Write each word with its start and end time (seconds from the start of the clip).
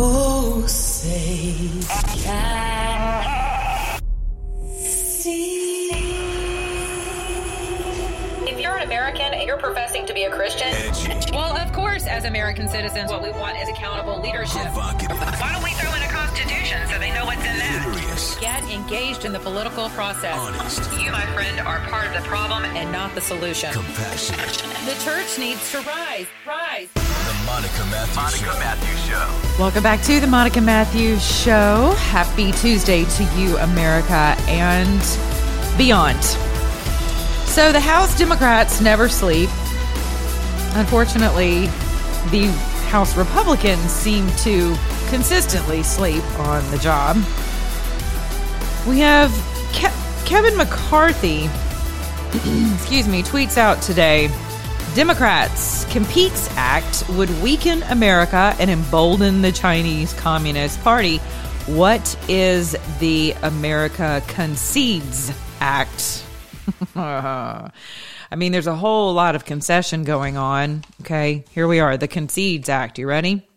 Oh, 0.00 0.64
say 0.68 1.56
can 2.22 3.18
see. 4.70 5.90
If 8.46 8.60
you're 8.60 8.76
an 8.76 8.84
American 8.84 9.34
and 9.34 9.42
you're 9.44 9.56
professing 9.58 10.06
to 10.06 10.14
be 10.14 10.22
a 10.22 10.30
Christian, 10.30 10.72
well, 11.32 11.56
of 11.56 11.72
course, 11.72 12.06
as 12.06 12.26
American 12.26 12.68
citizens, 12.68 13.10
what 13.10 13.24
we 13.24 13.30
want 13.30 13.58
is 13.58 13.68
accountable 13.68 14.20
leadership. 14.20 14.68
Why 14.72 15.50
don't 15.52 15.64
we 15.64 15.70
throw 15.72 15.92
in 15.96 16.02
a 16.02 16.12
constitution 16.12 16.86
so 16.86 17.00
they 17.00 17.10
know 17.12 17.24
what's 17.24 17.40
in 17.40 17.58
that? 17.58 18.38
Get 18.40 18.62
engaged 18.70 19.24
in 19.24 19.32
the 19.32 19.40
political 19.40 19.88
process. 19.90 20.38
Honest. 20.38 20.92
You, 21.02 21.10
my 21.10 21.26
friend, 21.34 21.58
are 21.58 21.80
part 21.88 22.06
of 22.06 22.14
the 22.22 22.28
problem 22.28 22.64
and 22.64 22.92
not 22.92 23.16
the 23.16 23.20
solution. 23.20 23.72
Compassionate. 23.72 24.46
The 24.86 24.94
church 25.04 25.40
needs 25.40 25.72
to 25.72 25.80
rise, 25.80 26.26
rise. 26.46 27.07
The 27.48 27.54
Monica 27.54 27.84
Matthews 27.86 28.16
Monica 28.16 28.36
Show. 28.36 28.58
Matthews 28.58 29.04
Show. 29.06 29.58
Welcome 29.58 29.82
back 29.82 30.02
to 30.02 30.20
the 30.20 30.26
Monica 30.26 30.60
Matthews 30.60 31.24
Show. 31.24 31.94
Happy 31.96 32.52
Tuesday 32.52 33.04
to 33.04 33.24
you, 33.36 33.56
America, 33.56 34.36
and 34.48 35.00
beyond. 35.78 36.22
So, 37.48 37.72
the 37.72 37.80
House 37.80 38.16
Democrats 38.18 38.82
never 38.82 39.08
sleep. 39.08 39.48
Unfortunately, 40.74 41.68
the 42.30 42.54
House 42.90 43.16
Republicans 43.16 43.90
seem 43.90 44.30
to 44.42 44.76
consistently 45.08 45.82
sleep 45.82 46.24
on 46.40 46.70
the 46.70 46.78
job. 46.78 47.16
We 48.86 48.98
have 48.98 49.32
Ke- 49.72 50.26
Kevin 50.26 50.54
McCarthy, 50.54 51.44
excuse 52.74 53.08
me, 53.08 53.22
tweets 53.22 53.56
out 53.56 53.80
today 53.80 54.30
Democrats 54.98 55.84
Competes 55.92 56.48
Act 56.56 57.04
would 57.10 57.30
weaken 57.40 57.84
America 57.84 58.56
and 58.58 58.68
embolden 58.68 59.42
the 59.42 59.52
Chinese 59.52 60.12
Communist 60.14 60.82
Party. 60.82 61.18
What 61.68 62.18
is 62.28 62.76
the 62.98 63.32
America 63.44 64.20
Concedes 64.26 65.30
Act? 65.60 66.24
I 66.96 67.70
mean, 68.34 68.50
there's 68.50 68.66
a 68.66 68.74
whole 68.74 69.14
lot 69.14 69.36
of 69.36 69.44
concession 69.44 70.02
going 70.02 70.36
on. 70.36 70.82
Okay, 71.02 71.44
here 71.52 71.68
we 71.68 71.78
are 71.78 71.96
the 71.96 72.08
Concedes 72.08 72.68
Act. 72.68 72.98
You 72.98 73.06
ready? 73.06 73.47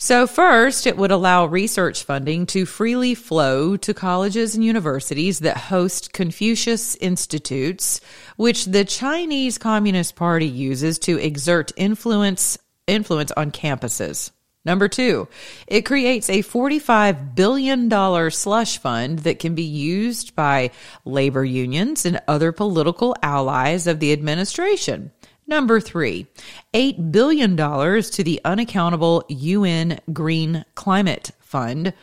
So, 0.00 0.28
first, 0.28 0.86
it 0.86 0.96
would 0.96 1.10
allow 1.10 1.46
research 1.46 2.04
funding 2.04 2.46
to 2.46 2.66
freely 2.66 3.16
flow 3.16 3.76
to 3.78 3.92
colleges 3.92 4.54
and 4.54 4.64
universities 4.64 5.40
that 5.40 5.56
host 5.56 6.12
Confucius 6.12 6.94
Institutes, 7.00 8.00
which 8.36 8.66
the 8.66 8.84
Chinese 8.84 9.58
Communist 9.58 10.14
Party 10.14 10.46
uses 10.46 11.00
to 11.00 11.18
exert 11.18 11.72
influence, 11.76 12.58
influence 12.86 13.32
on 13.32 13.50
campuses. 13.50 14.30
Number 14.64 14.86
two, 14.86 15.26
it 15.66 15.82
creates 15.82 16.30
a 16.30 16.44
$45 16.44 17.34
billion 17.34 18.30
slush 18.30 18.78
fund 18.78 19.18
that 19.20 19.40
can 19.40 19.56
be 19.56 19.64
used 19.64 20.36
by 20.36 20.70
labor 21.04 21.44
unions 21.44 22.06
and 22.06 22.20
other 22.28 22.52
political 22.52 23.16
allies 23.20 23.88
of 23.88 23.98
the 23.98 24.12
administration. 24.12 25.10
Number 25.48 25.80
three, 25.80 26.26
$8 26.74 27.10
billion 27.10 27.56
to 27.56 28.22
the 28.22 28.38
unaccountable 28.44 29.24
UN 29.28 29.98
Green 30.12 30.66
Climate 30.74 31.30
Fund, 31.40 31.94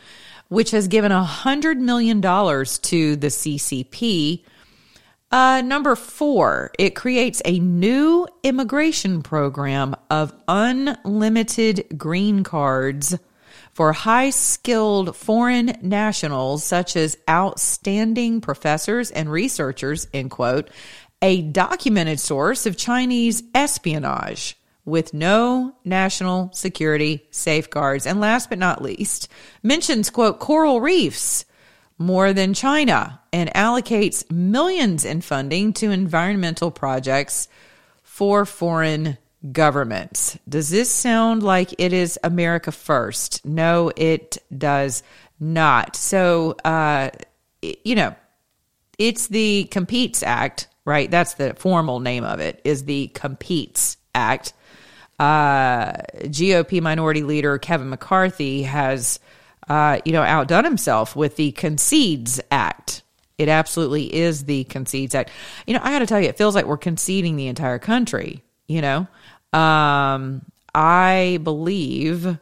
which 0.47 0.71
has 0.71 0.87
given 0.87 1.11
$100 1.11 1.77
million 1.77 2.21
to 2.21 3.15
the 3.15 3.27
CCP. 3.27 4.43
Uh, 5.31 5.61
number 5.61 5.95
four, 5.95 6.71
it 6.79 6.95
creates 6.95 7.43
a 7.45 7.59
new 7.59 8.27
immigration 8.41 9.21
program 9.21 9.95
of 10.09 10.33
unlimited 10.47 11.85
green 11.95 12.43
cards 12.43 13.15
for 13.73 13.91
high 13.91 14.30
skilled 14.30 15.15
foreign 15.15 15.77
nationals, 15.81 16.63
such 16.63 16.95
as 16.95 17.17
outstanding 17.30 18.39
professors 18.39 19.11
and 19.11 19.30
researchers, 19.30 20.07
end 20.13 20.31
quote, 20.31 20.70
a 21.25 21.41
documented 21.41 22.19
source 22.19 22.67
of 22.67 22.77
Chinese 22.77 23.41
espionage 23.55 24.55
with 24.86 25.11
no 25.11 25.75
national 25.83 26.52
security 26.53 27.25
safeguards. 27.31 28.05
And 28.05 28.21
last 28.21 28.47
but 28.47 28.59
not 28.59 28.83
least, 28.83 29.27
mentions, 29.64 30.11
quote, 30.11 30.37
coral 30.39 30.81
reefs 30.81 31.45
more 31.97 32.31
than 32.31 32.53
China 32.53 33.19
and 33.33 33.52
allocates 33.55 34.30
millions 34.30 35.03
in 35.03 35.21
funding 35.21 35.73
to 35.73 35.89
environmental 35.89 36.69
projects 36.69 37.47
for 38.03 38.45
foreign 38.45 39.17
governments. 39.52 40.37
Does 40.47 40.69
this 40.69 40.91
sound 40.91 41.41
like 41.41 41.73
it 41.80 41.91
is 41.91 42.19
America 42.23 42.71
first? 42.71 43.43
No, 43.43 43.91
it 43.95 44.37
does 44.55 45.02
not. 45.39 45.95
So, 45.95 46.55
uh, 46.64 47.09
you 47.64 47.95
know, 47.95 48.15
it's 48.99 49.25
the 49.25 49.64
Competes 49.71 50.21
Act, 50.21 50.67
right? 50.85 51.09
That's 51.09 51.33
the 51.33 51.53
formal 51.55 51.99
name 51.99 52.23
of 52.23 52.39
it, 52.39 52.61
is 52.63 52.85
the 52.85 53.07
Competes 53.07 53.97
Act. 54.13 54.53
Uh, 55.19 55.93
GOP 56.23 56.81
Minority 56.81 57.23
Leader 57.23 57.57
Kevin 57.57 57.89
McCarthy 57.89 58.63
has, 58.63 59.19
uh, 59.67 59.99
you 60.05 60.11
know, 60.13 60.21
outdone 60.21 60.63
himself 60.63 61.15
with 61.15 61.35
the 61.35 61.51
Concedes 61.53 62.39
Act. 62.51 63.01
It 63.37 63.49
absolutely 63.49 64.13
is 64.13 64.45
the 64.45 64.63
Concedes 64.65 65.15
Act. 65.15 65.31
You 65.65 65.73
know, 65.73 65.81
I 65.83 65.91
got 65.91 65.99
to 65.99 66.05
tell 66.05 66.21
you, 66.21 66.29
it 66.29 66.37
feels 66.37 66.55
like 66.55 66.65
we're 66.65 66.77
conceding 66.77 67.35
the 67.35 67.47
entire 67.47 67.79
country. 67.79 68.43
You 68.67 68.81
know, 68.81 69.07
um, 69.53 70.41
I 70.73 71.39
believe 71.43 72.37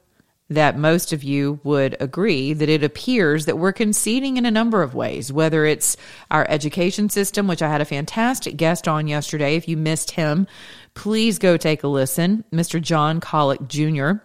that 0.53 0.78
most 0.78 1.14
of 1.14 1.24
you 1.24 1.59
would 1.64 1.96
agree 2.00 2.53
that 2.53 2.69
it 2.69 2.84
appears 2.84 3.46
that 3.46 3.58
we're 3.58 3.74
conceding 3.74 4.38
in 4.38 4.46
a 4.46 4.52
number 4.52 4.81
of 4.81 4.96
ways, 4.96 5.31
whether 5.31 5.66
it's 5.66 5.97
our 6.31 6.46
education 6.50 7.09
system, 7.09 7.47
which 7.47 7.62
I 7.62 7.69
had 7.69 7.81
a 7.81 7.86
fantastic 7.86 8.58
guest 8.58 8.88
on 8.88 9.08
yesterday. 9.08 9.56
If 9.56 9.68
you 9.68 9.78
missed 9.78 10.12
him, 10.12 10.47
please 10.94 11.40
go 11.40 11.58
take 11.58 11.84
a 11.84 11.88
listen. 11.88 12.44
Mr. 12.52 12.81
John 12.81 13.19
Collick 13.19 13.68
Jr. 13.68 14.24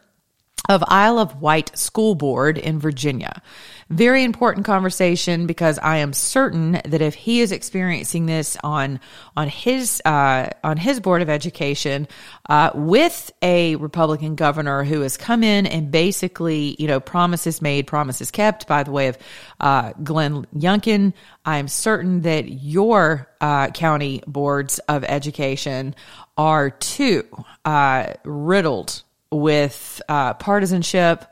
of 0.69 0.85
Isle 0.87 1.19
of 1.19 1.41
Wight 1.41 1.77
School 1.79 2.15
Board 2.15 2.59
in 2.59 2.79
Virginia. 2.79 3.43
Very 3.89 4.23
important 4.23 4.67
conversation 4.67 5.47
because 5.47 5.79
I 5.79 5.97
am 5.99 6.13
certain 6.13 6.73
that 6.85 7.01
if 7.01 7.15
he 7.15 7.41
is 7.41 7.53
experiencing 7.53 8.27
this 8.27 8.59
on 8.63 9.01
on 9.35 9.49
his 9.49 10.03
uh, 10.05 10.51
on 10.63 10.77
his 10.77 11.01
board 11.01 11.23
of 11.23 11.31
education 11.31 12.07
uh, 12.51 12.71
with 12.75 13.33
a 13.41 13.77
Republican 13.77 14.35
governor 14.35 14.85
who 14.85 15.01
has 15.01 15.17
come 15.17 15.43
in 15.43 15.67
and 15.67 15.91
basically 15.91 16.77
you 16.79 16.87
know 16.87 17.01
promises 17.01 17.63
made, 17.63 17.87
promises 17.87 18.31
kept. 18.31 18.67
By 18.67 18.83
the 18.83 18.91
way 18.91 19.09
of 19.09 19.19
uh, 19.59 19.93
Glenn 20.05 20.47
Youngkin, 20.55 21.15
I 21.47 21.57
am 21.57 21.69
certain 21.69 22.21
that 22.23 22.47
your 22.51 23.27
uh, 23.41 23.69
county 23.69 24.23
boards 24.27 24.81
of 24.81 25.03
education 25.05 25.95
are 26.37 26.69
too 26.69 27.25
uh, 27.65 28.13
riddled 28.25 29.03
with 29.31 30.01
uh, 30.09 30.35
partisanship 30.35 31.25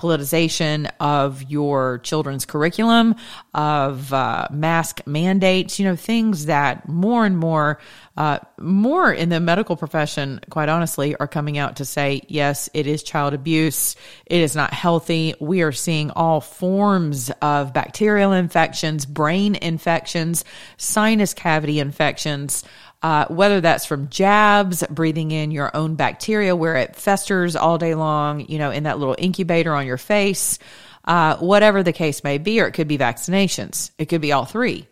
politicization 0.00 0.90
of 0.98 1.42
your 1.50 1.98
children's 1.98 2.46
curriculum, 2.46 3.14
of 3.52 4.12
uh, 4.12 4.48
mask 4.50 5.02
mandates, 5.06 5.78
you 5.78 5.84
know, 5.84 5.96
things 5.96 6.46
that 6.46 6.88
more 6.88 7.26
and 7.26 7.36
more, 7.36 7.78
uh, 8.16 8.38
more 8.58 9.12
in 9.12 9.28
the 9.28 9.40
medical 9.40 9.76
profession, 9.76 10.40
quite 10.48 10.68
honestly, 10.68 11.16
are 11.16 11.28
coming 11.28 11.58
out 11.58 11.76
to 11.76 11.84
say, 11.84 12.22
yes, 12.28 12.70
it 12.72 12.86
is 12.86 13.02
child 13.02 13.34
abuse. 13.34 13.94
It 14.26 14.40
is 14.40 14.56
not 14.56 14.72
healthy. 14.72 15.34
We 15.38 15.62
are 15.62 15.72
seeing 15.72 16.10
all 16.12 16.40
forms 16.40 17.30
of 17.42 17.74
bacterial 17.74 18.32
infections, 18.32 19.04
brain 19.04 19.54
infections, 19.54 20.44
sinus 20.78 21.34
cavity 21.34 21.78
infections. 21.78 22.64
Uh, 23.02 23.24
whether 23.28 23.62
that's 23.62 23.86
from 23.86 24.10
jabs, 24.10 24.84
breathing 24.90 25.30
in 25.30 25.50
your 25.50 25.74
own 25.74 25.94
bacteria 25.94 26.54
where 26.54 26.76
it 26.76 26.96
festers 26.96 27.56
all 27.56 27.78
day 27.78 27.94
long, 27.94 28.44
you 28.46 28.58
know, 28.58 28.70
in 28.70 28.82
that 28.82 28.98
little 28.98 29.16
incubator 29.16 29.72
on 29.72 29.86
your 29.86 29.96
face, 29.96 30.58
uh, 31.06 31.36
whatever 31.38 31.82
the 31.82 31.94
case 31.94 32.22
may 32.22 32.36
be, 32.36 32.60
or 32.60 32.66
it 32.66 32.72
could 32.72 32.88
be 32.88 32.98
vaccinations. 32.98 33.90
It 33.96 34.06
could 34.06 34.20
be 34.20 34.32
all 34.32 34.44
three, 34.44 34.86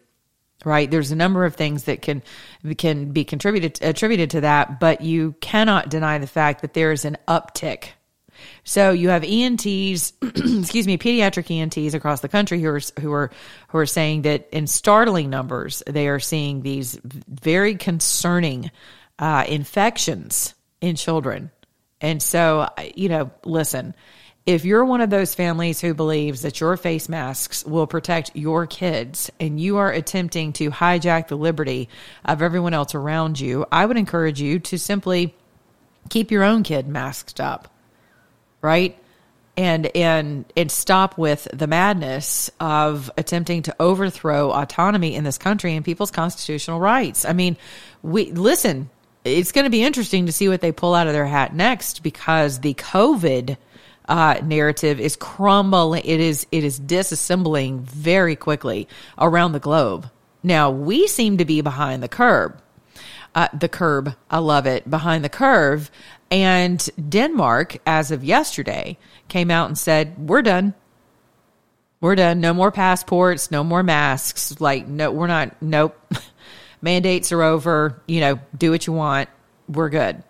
right? 0.64 0.90
There's 0.90 1.10
a 1.10 1.16
number 1.16 1.44
of 1.44 1.54
things 1.54 1.84
that 1.84 2.00
can 2.00 2.22
can 2.78 3.12
be 3.12 3.24
contributed 3.24 3.78
attributed 3.82 4.30
to 4.30 4.40
that, 4.40 4.80
but 4.80 5.02
you 5.02 5.34
cannot 5.42 5.90
deny 5.90 6.16
the 6.16 6.26
fact 6.26 6.62
that 6.62 6.72
there 6.72 6.92
is 6.92 7.04
an 7.04 7.18
uptick 7.28 7.90
so 8.64 8.90
you 8.90 9.08
have 9.08 9.24
ENTs, 9.24 10.12
excuse 10.22 10.86
me, 10.86 10.98
pediatric 10.98 11.50
ENTs 11.50 11.94
across 11.94 12.20
the 12.20 12.28
country 12.28 12.60
who 12.60 12.68
are 12.68 12.80
who 13.00 13.12
are 13.12 13.30
who 13.68 13.78
are 13.78 13.86
saying 13.86 14.22
that 14.22 14.48
in 14.52 14.66
startling 14.66 15.30
numbers 15.30 15.82
they 15.86 16.08
are 16.08 16.20
seeing 16.20 16.62
these 16.62 16.98
very 17.02 17.76
concerning 17.76 18.70
uh, 19.18 19.44
infections 19.48 20.54
in 20.80 20.96
children. 20.96 21.50
And 22.00 22.22
so, 22.22 22.68
you 22.94 23.08
know, 23.08 23.30
listen, 23.44 23.94
if 24.46 24.64
you're 24.64 24.84
one 24.84 25.02
of 25.02 25.10
those 25.10 25.34
families 25.34 25.80
who 25.80 25.92
believes 25.92 26.42
that 26.42 26.60
your 26.60 26.76
face 26.78 27.08
masks 27.08 27.66
will 27.66 27.86
protect 27.86 28.34
your 28.34 28.66
kids 28.66 29.30
and 29.38 29.60
you 29.60 29.76
are 29.76 29.90
attempting 29.90 30.54
to 30.54 30.70
hijack 30.70 31.28
the 31.28 31.36
liberty 31.36 31.88
of 32.24 32.40
everyone 32.40 32.72
else 32.72 32.94
around 32.94 33.38
you, 33.38 33.66
I 33.70 33.84
would 33.84 33.98
encourage 33.98 34.40
you 34.40 34.58
to 34.60 34.78
simply 34.78 35.34
keep 36.08 36.30
your 36.30 36.44
own 36.44 36.62
kid 36.62 36.88
masked 36.88 37.40
up 37.40 37.68
right? 38.60 38.98
and 39.58 39.86
and 39.96 40.44
and 40.56 40.70
stop 40.70 41.18
with 41.18 41.48
the 41.52 41.66
madness 41.66 42.48
of 42.60 43.10
attempting 43.18 43.62
to 43.62 43.74
overthrow 43.80 44.52
autonomy 44.52 45.16
in 45.16 45.24
this 45.24 45.36
country 45.36 45.74
and 45.74 45.84
people's 45.84 46.12
constitutional 46.12 46.78
rights. 46.78 47.24
I 47.24 47.32
mean, 47.32 47.56
we 48.00 48.30
listen. 48.30 48.88
It's 49.24 49.50
going 49.50 49.64
to 49.64 49.70
be 49.70 49.82
interesting 49.82 50.26
to 50.26 50.32
see 50.32 50.48
what 50.48 50.60
they 50.60 50.70
pull 50.70 50.94
out 50.94 51.08
of 51.08 51.12
their 51.12 51.26
hat 51.26 51.54
next 51.54 52.04
because 52.04 52.60
the 52.60 52.72
COVID 52.74 53.56
uh, 54.08 54.40
narrative 54.44 55.00
is 55.00 55.16
crumbling. 55.16 56.02
It 56.04 56.20
is 56.20 56.46
it 56.52 56.62
is 56.62 56.78
disassembling 56.78 57.80
very 57.80 58.36
quickly 58.36 58.86
around 59.18 59.52
the 59.52 59.58
globe. 59.58 60.08
Now 60.44 60.70
we 60.70 61.08
seem 61.08 61.38
to 61.38 61.44
be 61.44 61.62
behind 61.62 62.00
the 62.00 62.08
curb. 62.08 62.62
Uh, 63.34 63.48
the 63.52 63.68
curb, 63.68 64.14
I 64.30 64.38
love 64.38 64.66
it, 64.66 64.88
behind 64.88 65.24
the 65.24 65.28
curve. 65.28 65.90
And 66.30 66.88
Denmark, 67.08 67.78
as 67.86 68.10
of 68.10 68.22
yesterday, 68.22 68.98
came 69.28 69.50
out 69.50 69.68
and 69.68 69.78
said, 69.78 70.28
We're 70.28 70.42
done. 70.42 70.74
We're 72.00 72.14
done. 72.14 72.40
No 72.40 72.54
more 72.54 72.70
passports, 72.70 73.50
no 73.50 73.64
more 73.64 73.82
masks. 73.82 74.60
Like, 74.60 74.86
no, 74.86 75.10
we're 75.10 75.26
not, 75.26 75.60
nope. 75.60 75.96
Mandates 76.82 77.32
are 77.32 77.42
over. 77.42 78.00
You 78.06 78.20
know, 78.20 78.40
do 78.56 78.70
what 78.70 78.86
you 78.86 78.92
want. 78.92 79.28
We're 79.68 79.88
good. 79.88 80.22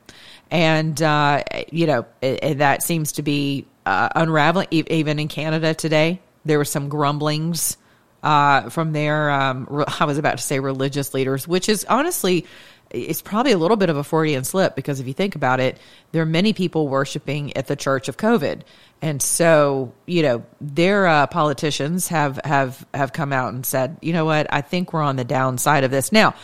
And, 0.50 1.00
uh, 1.02 1.42
you 1.70 1.86
know, 1.86 2.06
it, 2.22 2.42
it, 2.42 2.58
that 2.58 2.82
seems 2.82 3.12
to 3.12 3.22
be 3.22 3.66
uh, 3.84 4.08
unraveling. 4.14 4.68
Even 4.70 5.18
in 5.18 5.28
Canada 5.28 5.74
today, 5.74 6.20
there 6.44 6.56
were 6.56 6.64
some 6.64 6.88
grumblings 6.88 7.76
uh, 8.22 8.70
from 8.70 8.92
their, 8.92 9.30
um, 9.30 9.84
I 10.00 10.06
was 10.06 10.18
about 10.18 10.38
to 10.38 10.44
say 10.44 10.58
religious 10.60 11.12
leaders, 11.12 11.46
which 11.46 11.68
is 11.68 11.84
honestly 11.84 12.46
it's 12.90 13.20
probably 13.20 13.52
a 13.52 13.58
little 13.58 13.76
bit 13.76 13.90
of 13.90 13.96
a 13.96 14.04
Freudian 14.04 14.44
slip 14.44 14.74
because 14.74 15.00
if 15.00 15.06
you 15.06 15.12
think 15.12 15.36
about 15.36 15.60
it, 15.60 15.78
there 16.12 16.22
are 16.22 16.26
many 16.26 16.52
people 16.52 16.88
worshiping 16.88 17.56
at 17.56 17.66
the 17.66 17.76
church 17.76 18.08
of 18.08 18.16
COVID. 18.16 18.62
And 19.02 19.20
so, 19.20 19.92
you 20.06 20.22
know, 20.22 20.44
their 20.60 21.06
uh, 21.06 21.26
politicians 21.26 22.08
have, 22.08 22.40
have, 22.44 22.86
have 22.94 23.12
come 23.12 23.32
out 23.32 23.52
and 23.52 23.64
said, 23.64 23.98
you 24.00 24.12
know 24.12 24.24
what, 24.24 24.46
I 24.52 24.62
think 24.62 24.92
we're 24.92 25.02
on 25.02 25.16
the 25.16 25.24
downside 25.24 25.84
of 25.84 25.90
this. 25.90 26.12
Now, 26.12 26.34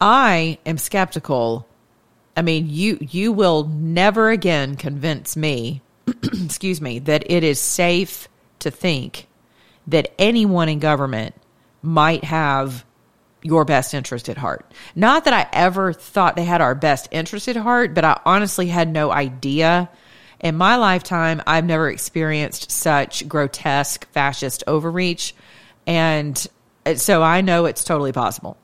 I 0.00 0.58
am 0.66 0.78
skeptical. 0.78 1.66
I 2.36 2.42
mean, 2.42 2.66
you, 2.68 2.98
you 3.00 3.32
will 3.32 3.64
never 3.64 4.30
again 4.30 4.76
convince 4.76 5.36
me, 5.36 5.80
excuse 6.22 6.80
me, 6.80 6.98
that 7.00 7.30
it 7.30 7.42
is 7.44 7.58
safe 7.58 8.28
to 8.60 8.70
think 8.70 9.26
that 9.86 10.12
anyone 10.18 10.68
in 10.68 10.78
government 10.78 11.34
might 11.82 12.24
have 12.24 12.84
your 13.48 13.64
best 13.64 13.94
interest 13.94 14.28
at 14.28 14.36
heart. 14.36 14.70
Not 14.94 15.24
that 15.24 15.32
I 15.32 15.48
ever 15.54 15.94
thought 15.94 16.36
they 16.36 16.44
had 16.44 16.60
our 16.60 16.74
best 16.74 17.08
interest 17.10 17.48
at 17.48 17.56
heart, 17.56 17.94
but 17.94 18.04
I 18.04 18.20
honestly 18.26 18.66
had 18.66 18.92
no 18.92 19.10
idea. 19.10 19.88
In 20.38 20.54
my 20.54 20.76
lifetime, 20.76 21.42
I've 21.46 21.64
never 21.64 21.88
experienced 21.88 22.70
such 22.70 23.26
grotesque 23.26 24.06
fascist 24.12 24.64
overreach. 24.66 25.34
And 25.86 26.46
uh, 26.84 26.96
so 26.96 27.22
I 27.22 27.40
know 27.40 27.64
it's 27.64 27.84
totally 27.84 28.12
possible. 28.12 28.58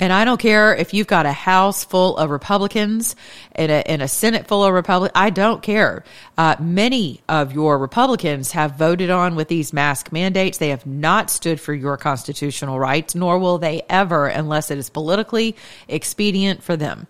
And 0.00 0.14
I 0.14 0.24
don't 0.24 0.40
care 0.40 0.74
if 0.74 0.94
you've 0.94 1.06
got 1.06 1.26
a 1.26 1.32
house 1.32 1.84
full 1.84 2.16
of 2.16 2.30
Republicans 2.30 3.14
and 3.52 3.70
a, 3.70 3.86
and 3.86 4.00
a 4.00 4.08
Senate 4.08 4.48
full 4.48 4.64
of 4.64 4.72
Republicans. 4.72 5.12
I 5.14 5.28
don't 5.28 5.62
care. 5.62 6.04
Uh, 6.38 6.56
many 6.58 7.20
of 7.28 7.52
your 7.52 7.78
Republicans 7.78 8.52
have 8.52 8.76
voted 8.76 9.10
on 9.10 9.36
with 9.36 9.48
these 9.48 9.74
mask 9.74 10.10
mandates. 10.10 10.56
They 10.56 10.70
have 10.70 10.86
not 10.86 11.28
stood 11.28 11.60
for 11.60 11.74
your 11.74 11.98
constitutional 11.98 12.78
rights, 12.78 13.14
nor 13.14 13.38
will 13.38 13.58
they 13.58 13.82
ever 13.90 14.26
unless 14.26 14.70
it 14.70 14.78
is 14.78 14.88
politically 14.88 15.54
expedient 15.86 16.62
for 16.62 16.78
them. 16.78 17.06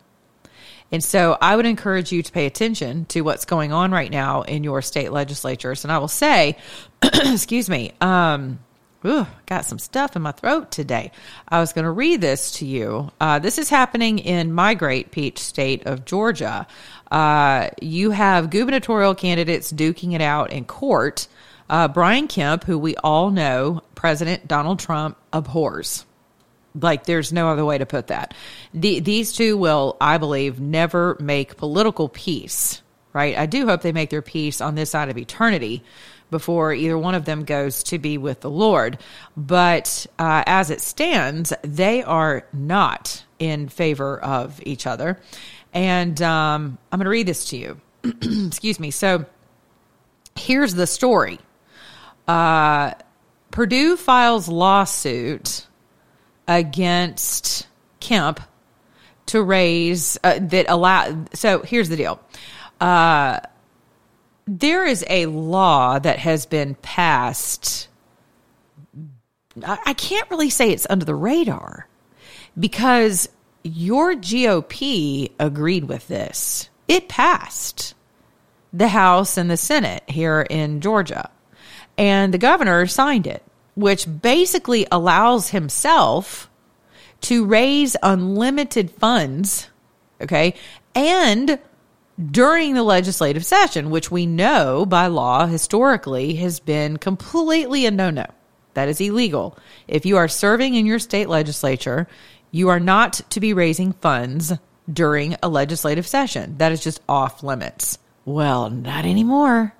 And 0.90 1.04
so 1.04 1.38
I 1.40 1.54
would 1.54 1.66
encourage 1.66 2.10
you 2.10 2.24
to 2.24 2.32
pay 2.32 2.46
attention 2.46 3.04
to 3.06 3.20
what's 3.20 3.44
going 3.44 3.72
on 3.72 3.92
right 3.92 4.10
now 4.10 4.42
in 4.42 4.64
your 4.64 4.82
state 4.82 5.12
legislatures. 5.12 5.84
And 5.84 5.92
I 5.92 5.98
will 5.98 6.08
say, 6.08 6.56
excuse 7.02 7.70
me, 7.70 7.92
um, 8.00 8.58
Ooh, 9.04 9.26
got 9.46 9.64
some 9.64 9.78
stuff 9.78 10.14
in 10.14 10.22
my 10.22 10.32
throat 10.32 10.70
today. 10.70 11.10
I 11.48 11.60
was 11.60 11.72
going 11.72 11.86
to 11.86 11.90
read 11.90 12.20
this 12.20 12.52
to 12.58 12.66
you. 12.66 13.10
Uh, 13.18 13.38
this 13.38 13.56
is 13.56 13.70
happening 13.70 14.18
in 14.18 14.52
my 14.52 14.74
great 14.74 15.10
peach 15.10 15.38
state 15.38 15.86
of 15.86 16.04
Georgia. 16.04 16.66
Uh, 17.10 17.70
you 17.80 18.10
have 18.10 18.50
gubernatorial 18.50 19.14
candidates 19.14 19.72
duking 19.72 20.12
it 20.12 20.20
out 20.20 20.52
in 20.52 20.66
court. 20.66 21.28
Uh, 21.70 21.88
Brian 21.88 22.28
Kemp, 22.28 22.64
who 22.64 22.78
we 22.78 22.94
all 22.96 23.30
know 23.30 23.82
President 23.94 24.46
Donald 24.46 24.78
Trump 24.78 25.16
abhors. 25.32 26.04
Like, 26.78 27.04
there's 27.04 27.32
no 27.32 27.48
other 27.48 27.64
way 27.64 27.78
to 27.78 27.86
put 27.86 28.08
that. 28.08 28.34
The, 28.74 29.00
these 29.00 29.32
two 29.32 29.56
will, 29.56 29.96
I 29.98 30.18
believe, 30.18 30.60
never 30.60 31.16
make 31.18 31.56
political 31.56 32.08
peace, 32.08 32.82
right? 33.14 33.36
I 33.36 33.46
do 33.46 33.66
hope 33.66 33.80
they 33.80 33.92
make 33.92 34.10
their 34.10 34.22
peace 34.22 34.60
on 34.60 34.74
this 34.74 34.90
side 34.90 35.08
of 35.08 35.16
eternity 35.16 35.82
before 36.30 36.72
either 36.72 36.96
one 36.96 37.14
of 37.14 37.24
them 37.24 37.44
goes 37.44 37.82
to 37.84 37.98
be 37.98 38.18
with 38.18 38.40
the 38.40 38.50
Lord. 38.50 38.98
But 39.36 40.06
uh, 40.18 40.44
as 40.46 40.70
it 40.70 40.80
stands, 40.80 41.52
they 41.62 42.02
are 42.02 42.46
not 42.52 43.24
in 43.38 43.68
favor 43.68 44.18
of 44.20 44.60
each 44.64 44.86
other. 44.86 45.20
And 45.72 46.20
um, 46.22 46.78
I'm 46.90 46.98
going 46.98 47.04
to 47.04 47.10
read 47.10 47.26
this 47.26 47.46
to 47.50 47.56
you. 47.56 47.80
Excuse 48.46 48.80
me. 48.80 48.90
So 48.90 49.26
here's 50.36 50.74
the 50.74 50.86
story 50.86 51.38
uh, 52.28 52.92
Perdue 53.50 53.96
files 53.96 54.48
lawsuit 54.48 55.66
against 56.46 57.66
Kemp 57.98 58.40
to 59.26 59.42
raise 59.42 60.18
uh, 60.22 60.38
that 60.40 60.66
allow. 60.68 61.24
So 61.34 61.60
here's 61.60 61.88
the 61.88 61.96
deal. 61.96 62.20
Uh, 62.80 63.40
there 64.46 64.84
is 64.84 65.04
a 65.08 65.26
law 65.26 65.98
that 65.98 66.18
has 66.18 66.46
been 66.46 66.74
passed. 66.76 67.88
I 69.64 69.94
can't 69.94 70.30
really 70.30 70.50
say 70.50 70.70
it's 70.70 70.86
under 70.88 71.04
the 71.04 71.14
radar 71.14 71.88
because 72.58 73.28
your 73.62 74.14
GOP 74.14 75.30
agreed 75.38 75.84
with 75.84 76.08
this. 76.08 76.68
It 76.88 77.08
passed 77.08 77.94
the 78.72 78.88
House 78.88 79.36
and 79.36 79.50
the 79.50 79.56
Senate 79.56 80.02
here 80.08 80.46
in 80.48 80.80
Georgia. 80.80 81.30
And 81.98 82.32
the 82.32 82.38
governor 82.38 82.86
signed 82.86 83.26
it, 83.26 83.42
which 83.74 84.06
basically 84.22 84.86
allows 84.90 85.50
himself 85.50 86.48
to 87.22 87.44
raise 87.44 87.96
unlimited 88.02 88.90
funds, 88.90 89.68
okay, 90.22 90.54
and 90.94 91.58
during 92.20 92.74
the 92.74 92.82
legislative 92.82 93.44
session, 93.46 93.90
which 93.90 94.10
we 94.10 94.26
know 94.26 94.84
by 94.84 95.06
law 95.06 95.46
historically 95.46 96.34
has 96.34 96.60
been 96.60 96.96
completely 96.96 97.86
a 97.86 97.90
no 97.90 98.10
no. 98.10 98.26
That 98.74 98.88
is 98.88 99.00
illegal. 99.00 99.58
If 99.88 100.06
you 100.06 100.16
are 100.16 100.28
serving 100.28 100.74
in 100.74 100.86
your 100.86 100.98
state 100.98 101.28
legislature, 101.28 102.06
you 102.50 102.68
are 102.68 102.80
not 102.80 103.14
to 103.30 103.40
be 103.40 103.52
raising 103.52 103.92
funds 103.94 104.52
during 104.92 105.36
a 105.42 105.48
legislative 105.48 106.06
session. 106.06 106.58
That 106.58 106.72
is 106.72 106.82
just 106.82 107.00
off 107.08 107.42
limits. 107.42 107.98
Well, 108.24 108.70
not 108.70 109.04
anymore. 109.04 109.74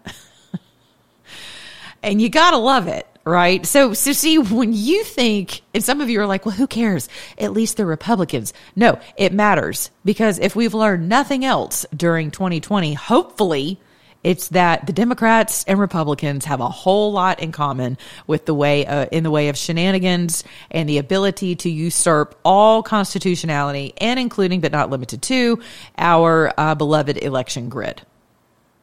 and 2.02 2.20
you 2.20 2.28
got 2.30 2.50
to 2.50 2.59
love 2.59 2.88
it 2.88 3.06
right? 3.30 3.64
So, 3.64 3.94
so 3.94 4.12
see, 4.12 4.38
when 4.38 4.72
you 4.72 5.04
think, 5.04 5.62
and 5.72 5.82
some 5.82 6.00
of 6.00 6.10
you 6.10 6.20
are 6.20 6.26
like, 6.26 6.44
well, 6.44 6.54
who 6.54 6.66
cares? 6.66 7.08
At 7.38 7.52
least 7.52 7.76
they're 7.76 7.87
Republicans. 7.87 8.52
No, 8.76 9.00
it 9.16 9.32
matters 9.32 9.90
because 10.04 10.38
if 10.38 10.56
we've 10.56 10.75
learned 10.75 11.08
nothing 11.08 11.44
else 11.44 11.87
during 11.96 12.30
2020, 12.30 12.94
hopefully 12.94 13.80
it's 14.22 14.49
that 14.49 14.87
the 14.87 14.92
Democrats 14.92 15.64
and 15.64 15.78
Republicans 15.78 16.44
have 16.44 16.60
a 16.60 16.68
whole 16.68 17.12
lot 17.12 17.40
in 17.40 17.52
common 17.52 17.96
with 18.26 18.44
the 18.44 18.54
way, 18.54 18.84
uh, 18.84 19.06
in 19.06 19.25
the 19.25 19.30
way 19.30 19.49
of 19.49 19.56
shenanigans 19.56 20.44
and 20.70 20.88
the 20.88 20.99
ability 20.99 21.56
to 21.56 21.70
usurp 21.70 22.38
all 22.44 22.82
constitutionality 22.82 23.94
and 23.96 24.20
including, 24.20 24.60
but 24.60 24.72
not 24.72 24.90
limited 24.90 25.22
to, 25.22 25.60
our 25.96 26.52
uh, 26.58 26.75
beloved 26.75 27.16
election 27.22 27.68
grid 27.70 28.02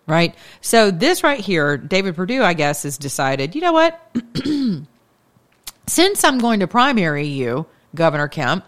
right? 0.08 0.34
So 0.62 0.90
this 0.90 1.24
right 1.24 1.40
here, 1.40 1.78
David 1.78 2.16
Perdue, 2.16 2.42
I 2.42 2.54
guess, 2.54 2.84
has 2.84 2.98
decided, 2.98 3.54
you 3.54 3.62
know 3.62 3.74
what? 3.74 4.00
Since 5.88 6.24
I'm 6.24 6.40
going 6.40 6.62
to 6.62 6.68
primary 6.68 7.28
you, 7.28 7.66
Governor 7.94 8.28
Kemp, 8.28 8.66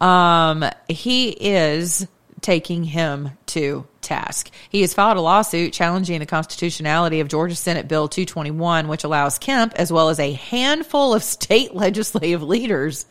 um, 0.00 0.64
he 0.88 1.30
is 1.30 2.06
taking 2.40 2.84
him 2.84 3.30
to 3.46 3.86
task. 4.00 4.50
He 4.68 4.80
has 4.80 4.92
filed 4.92 5.16
a 5.16 5.20
lawsuit 5.20 5.72
challenging 5.72 6.18
the 6.18 6.26
constitutionality 6.26 7.20
of 7.20 7.28
Georgia 7.28 7.54
Senate 7.54 7.86
Bill 7.86 8.08
221, 8.08 8.88
which 8.88 9.04
allows 9.04 9.38
Kemp, 9.38 9.72
as 9.76 9.92
well 9.92 10.08
as 10.08 10.18
a 10.18 10.32
handful 10.32 11.14
of 11.14 11.22
state 11.22 11.74
legislative 11.74 12.42
leaders, 12.42 13.06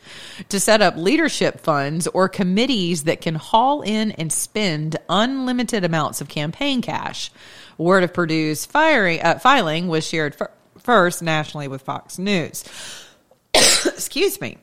to 0.50 0.60
set 0.60 0.82
up 0.82 0.96
leadership 0.96 1.60
funds 1.60 2.06
or 2.08 2.28
committees 2.28 3.04
that 3.04 3.22
can 3.22 3.34
haul 3.34 3.80
in 3.80 4.12
and 4.12 4.32
spend 4.32 4.96
unlimited 5.08 5.82
amounts 5.82 6.20
of 6.20 6.28
campaign 6.28 6.82
cash 6.82 7.30
Word 7.78 8.04
of 8.04 8.12
Perdue's 8.12 8.66
firing, 8.66 9.20
uh, 9.20 9.38
filing 9.38 9.88
was 9.88 10.06
shared 10.06 10.34
fir- 10.34 10.50
first 10.78 11.22
nationally 11.22 11.68
with 11.68 11.82
Fox 11.82 12.18
News. 12.18 12.64
Excuse 13.54 14.40
me. 14.40 14.58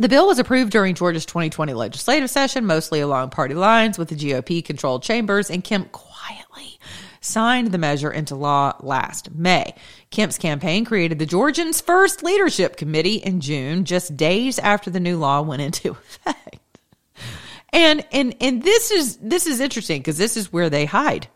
The 0.00 0.08
bill 0.08 0.28
was 0.28 0.38
approved 0.38 0.70
during 0.70 0.94
Georgia's 0.94 1.26
2020 1.26 1.74
legislative 1.74 2.30
session, 2.30 2.66
mostly 2.66 3.00
along 3.00 3.30
party 3.30 3.54
lines 3.54 3.98
with 3.98 4.08
the 4.08 4.14
GOP 4.14 4.64
controlled 4.64 5.02
chambers, 5.02 5.50
and 5.50 5.64
Kemp 5.64 5.90
quietly 5.90 6.78
signed 7.20 7.72
the 7.72 7.78
measure 7.78 8.10
into 8.10 8.36
law 8.36 8.76
last 8.80 9.32
May. 9.32 9.74
Kemp's 10.10 10.38
campaign 10.38 10.84
created 10.84 11.18
the 11.18 11.26
Georgians' 11.26 11.80
first 11.80 12.22
leadership 12.22 12.76
committee 12.76 13.16
in 13.16 13.40
June, 13.40 13.84
just 13.84 14.16
days 14.16 14.60
after 14.60 14.88
the 14.88 15.00
new 15.00 15.18
law 15.18 15.42
went 15.42 15.62
into 15.62 15.90
effect. 16.26 16.78
And 17.70 18.04
and 18.12 18.34
and 18.40 18.62
this 18.62 18.90
is 18.90 19.18
this 19.18 19.46
is 19.46 19.60
interesting 19.60 20.00
because 20.00 20.16
this 20.16 20.36
is 20.36 20.52
where 20.52 20.70
they 20.70 20.86
hide. 20.86 21.28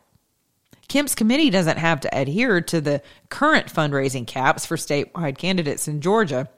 Kemp's 0.92 1.14
committee 1.14 1.48
doesn't 1.48 1.78
have 1.78 2.00
to 2.00 2.14
adhere 2.14 2.60
to 2.60 2.78
the 2.78 3.00
current 3.30 3.72
fundraising 3.72 4.26
caps 4.26 4.66
for 4.66 4.76
statewide 4.76 5.38
candidates 5.38 5.88
in 5.88 6.02
Georgia. 6.02 6.50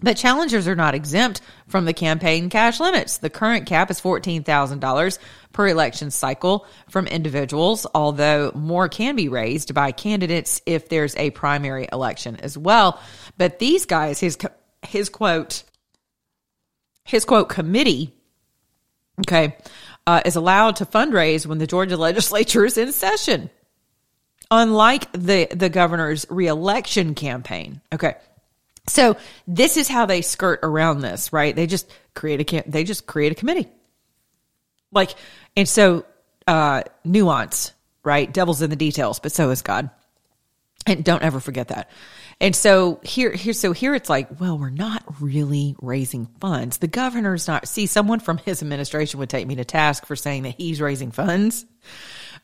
But 0.00 0.16
challengers 0.16 0.66
are 0.66 0.74
not 0.74 0.96
exempt 0.96 1.40
from 1.68 1.84
the 1.84 1.92
campaign 1.92 2.50
cash 2.50 2.80
limits. 2.80 3.18
The 3.18 3.30
current 3.30 3.66
cap 3.66 3.92
is 3.92 4.00
$14,000 4.00 5.18
per 5.52 5.68
election 5.68 6.10
cycle 6.10 6.66
from 6.90 7.06
individuals, 7.06 7.86
although 7.94 8.50
more 8.56 8.88
can 8.88 9.14
be 9.14 9.28
raised 9.28 9.72
by 9.72 9.92
candidates 9.92 10.60
if 10.66 10.88
there's 10.88 11.14
a 11.14 11.30
primary 11.30 11.86
election 11.92 12.34
as 12.42 12.58
well. 12.58 13.00
But 13.36 13.60
these 13.60 13.86
guys, 13.86 14.18
his, 14.18 14.36
his 14.84 15.08
quote, 15.08 15.62
his 17.04 17.24
quote 17.24 17.48
committee, 17.48 18.12
okay, 19.20 19.56
uh, 20.08 20.22
is 20.24 20.36
allowed 20.36 20.76
to 20.76 20.86
fundraise 20.86 21.44
when 21.44 21.58
the 21.58 21.66
Georgia 21.66 21.96
legislature 22.08 22.64
is 22.64 22.78
in 22.78 22.92
session. 22.92 23.50
Unlike 24.50 25.12
the, 25.12 25.46
the 25.54 25.68
governor's 25.68 26.24
reelection 26.30 27.14
campaign. 27.14 27.82
Okay. 27.92 28.14
So 28.86 29.18
this 29.46 29.76
is 29.76 29.86
how 29.86 30.06
they 30.06 30.22
skirt 30.22 30.60
around 30.62 31.00
this, 31.00 31.30
right? 31.30 31.54
They 31.54 31.66
just 31.66 31.92
create 32.14 32.40
a 32.40 32.44
camp, 32.44 32.64
they 32.66 32.84
just 32.84 33.06
create 33.06 33.32
a 33.32 33.34
committee. 33.34 33.68
Like 34.90 35.14
and 35.54 35.68
so 35.68 36.06
uh 36.46 36.84
nuance, 37.04 37.72
right? 38.02 38.32
Devil's 38.32 38.62
in 38.62 38.70
the 38.70 38.76
details, 38.76 39.20
but 39.20 39.32
so 39.32 39.50
is 39.50 39.60
God. 39.60 39.90
And 40.86 41.04
don't 41.04 41.22
ever 41.22 41.40
forget 41.40 41.68
that. 41.68 41.90
And 42.40 42.54
so 42.54 43.00
here 43.02 43.32
here 43.32 43.52
so 43.52 43.72
here 43.72 43.94
it's 43.94 44.08
like, 44.08 44.40
well, 44.40 44.56
we're 44.58 44.70
not 44.70 45.02
really 45.20 45.74
raising 45.82 46.26
funds. 46.40 46.78
The 46.78 46.86
governor's 46.86 47.48
not 47.48 47.68
see 47.68 47.86
someone 47.86 48.20
from 48.20 48.38
his 48.38 48.62
administration 48.62 49.20
would 49.20 49.28
take 49.28 49.46
me 49.46 49.56
to 49.56 49.64
task 49.64 50.06
for 50.06 50.16
saying 50.16 50.44
that 50.44 50.54
he's 50.56 50.80
raising 50.80 51.10
funds 51.10 51.66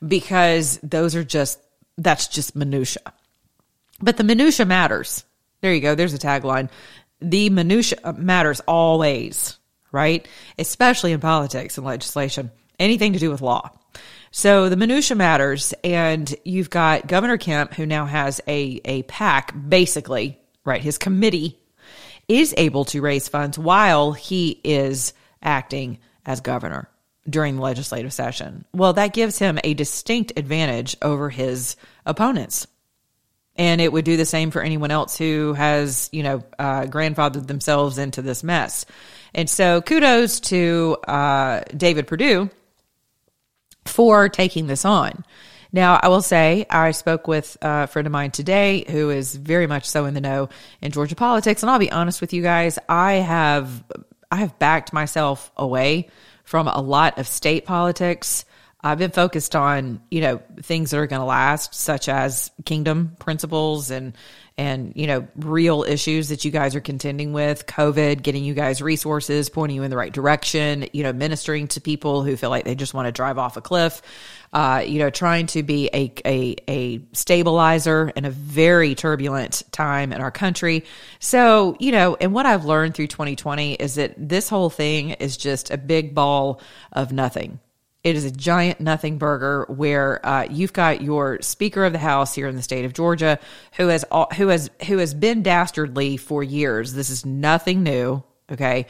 because 0.06 0.78
those 0.82 1.14
are 1.14 1.24
just 1.24 1.60
that's 1.96 2.28
just 2.28 2.56
minutia. 2.56 3.12
But 4.00 4.16
the 4.16 4.24
minutia 4.24 4.66
matters 4.66 5.24
there 5.64 5.72
you 5.72 5.80
go. 5.80 5.94
There's 5.94 6.12
a 6.12 6.18
tagline. 6.18 6.68
The 7.22 7.48
minutia 7.48 8.12
matters 8.18 8.60
always, 8.68 9.58
right? 9.92 10.28
Especially 10.58 11.12
in 11.12 11.20
politics 11.20 11.78
and 11.78 11.86
legislation, 11.86 12.50
anything 12.78 13.14
to 13.14 13.18
do 13.18 13.30
with 13.30 13.40
law. 13.40 13.70
So 14.36 14.68
the 14.68 14.76
minutia 14.76 15.16
matters, 15.16 15.74
and 15.84 16.34
you've 16.44 16.68
got 16.68 17.06
Governor 17.06 17.38
Kemp, 17.38 17.72
who 17.74 17.86
now 17.86 18.04
has 18.04 18.40
a 18.48 18.80
a 18.84 19.02
PAC, 19.04 19.54
basically, 19.68 20.40
right? 20.64 20.82
His 20.82 20.98
committee 20.98 21.56
is 22.26 22.52
able 22.56 22.84
to 22.86 23.00
raise 23.00 23.28
funds 23.28 23.60
while 23.60 24.10
he 24.10 24.60
is 24.64 25.12
acting 25.40 26.00
as 26.26 26.40
governor 26.40 26.90
during 27.30 27.54
the 27.54 27.62
legislative 27.62 28.12
session. 28.12 28.64
Well, 28.74 28.94
that 28.94 29.12
gives 29.12 29.38
him 29.38 29.60
a 29.62 29.72
distinct 29.72 30.32
advantage 30.36 30.96
over 31.00 31.30
his 31.30 31.76
opponents 32.04 32.66
and 33.54 33.80
it 33.80 33.92
would 33.92 34.04
do 34.04 34.16
the 34.16 34.26
same 34.26 34.50
for 34.50 34.62
anyone 34.62 34.90
else 34.90 35.16
who 35.16 35.52
has, 35.52 36.08
you 36.12 36.24
know, 36.24 36.42
uh, 36.58 36.82
grandfathered 36.82 37.46
themselves 37.46 37.98
into 37.98 38.20
this 38.20 38.42
mess. 38.42 38.84
And 39.32 39.48
so 39.48 39.80
kudos 39.80 40.40
to 40.40 40.96
uh, 41.06 41.60
David 41.76 42.08
Perdue 42.08 42.50
for 43.84 44.28
taking 44.28 44.66
this 44.66 44.84
on. 44.84 45.24
Now, 45.72 45.98
I 46.00 46.08
will 46.08 46.22
say, 46.22 46.66
I 46.70 46.92
spoke 46.92 47.26
with 47.26 47.56
a 47.60 47.86
friend 47.88 48.06
of 48.06 48.12
mine 48.12 48.30
today 48.30 48.84
who 48.88 49.10
is 49.10 49.34
very 49.34 49.66
much 49.66 49.88
so 49.88 50.04
in 50.04 50.14
the 50.14 50.20
know 50.20 50.48
in 50.80 50.92
Georgia 50.92 51.16
politics. 51.16 51.62
And 51.62 51.70
I'll 51.70 51.78
be 51.78 51.90
honest 51.90 52.20
with 52.20 52.32
you 52.32 52.42
guys, 52.42 52.78
I 52.88 53.14
have, 53.14 53.82
I 54.30 54.36
have 54.36 54.58
backed 54.58 54.92
myself 54.92 55.50
away 55.56 56.10
from 56.44 56.68
a 56.68 56.80
lot 56.80 57.18
of 57.18 57.26
state 57.26 57.64
politics 57.64 58.44
I've 58.84 58.98
been 58.98 59.12
focused 59.12 59.56
on, 59.56 60.02
you 60.10 60.20
know, 60.20 60.42
things 60.60 60.90
that 60.90 60.98
are 60.98 61.06
going 61.06 61.20
to 61.20 61.26
last, 61.26 61.74
such 61.74 62.06
as 62.06 62.50
kingdom 62.66 63.16
principles 63.18 63.90
and, 63.90 64.12
and, 64.56 64.92
you 64.94 65.08
know, 65.08 65.26
real 65.34 65.82
issues 65.82 66.28
that 66.28 66.44
you 66.44 66.52
guys 66.52 66.76
are 66.76 66.80
contending 66.80 67.32
with, 67.32 67.66
COVID, 67.66 68.23
getting 68.23 68.44
you 68.44 68.54
guys 68.54 68.80
resources, 68.80 69.49
pointing 69.49 69.76
you 69.76 69.82
in 69.82 69.90
the 69.90 69.96
right 69.96 70.12
direction, 70.12 70.87
you 70.92 71.02
know, 71.02 71.12
ministering 71.12 71.66
to 71.68 71.80
people 71.80 72.23
who 72.23 72.37
feel 72.37 72.50
like 72.50 72.64
they 72.64 72.76
just 72.76 72.94
want 72.94 73.06
to 73.06 73.12
drive 73.12 73.37
off 73.37 73.56
a 73.56 73.61
cliff, 73.61 74.00
uh, 74.52 74.84
you 74.87 75.00
know, 75.00 75.11
trying 75.11 75.46
to 75.49 75.64
be 75.64 75.90
a, 75.92 76.12
a, 76.25 76.56
a 76.68 77.00
stabilizer 77.12 78.12
in 78.14 78.25
a 78.25 78.30
very 78.30 78.94
turbulent 78.94 79.64
time 79.73 80.12
in 80.12 80.20
our 80.20 80.30
country. 80.30 80.84
So, 81.18 81.76
you 81.80 81.90
know, 81.90 82.16
and 82.20 82.32
what 82.32 82.46
I've 82.46 82.64
learned 82.64 82.94
through 82.94 83.08
2020 83.08 83.75
is 83.75 83.96
that 83.96 84.14
this 84.16 84.49
whole 84.49 84.70
thing 84.70 85.11
is 85.11 85.37
just 85.37 85.73
a 85.73 85.76
big 85.76 86.14
ball 86.14 86.61
of 86.92 87.11
nothing. 87.11 87.58
It 88.04 88.16
is 88.16 88.26
a 88.26 88.30
giant 88.30 88.80
nothing 88.80 89.16
burger 89.16 89.64
where 89.68 90.25
uh, 90.25 90.46
you've 90.50 90.75
got 90.75 91.00
your 91.00 91.40
Speaker 91.40 91.87
of 91.87 91.92
the 91.94 91.99
House 91.99 92.34
here 92.34 92.46
in 92.46 92.54
the 92.54 92.62
state 92.62 92.84
of 92.84 92.92
Georgia, 92.92 93.38
who 93.76 93.88
has 93.88 94.04
who 94.37 94.49
has 94.49 94.70
who 94.87 94.99
has 94.99 95.14
been 95.14 95.42
dastardly 95.42 96.18
for 96.18 96.42
years. 96.42 96.92
This 96.92 97.08
is 97.08 97.25
nothing 97.25 97.82
new, 97.82 98.23
okay, 98.52 98.87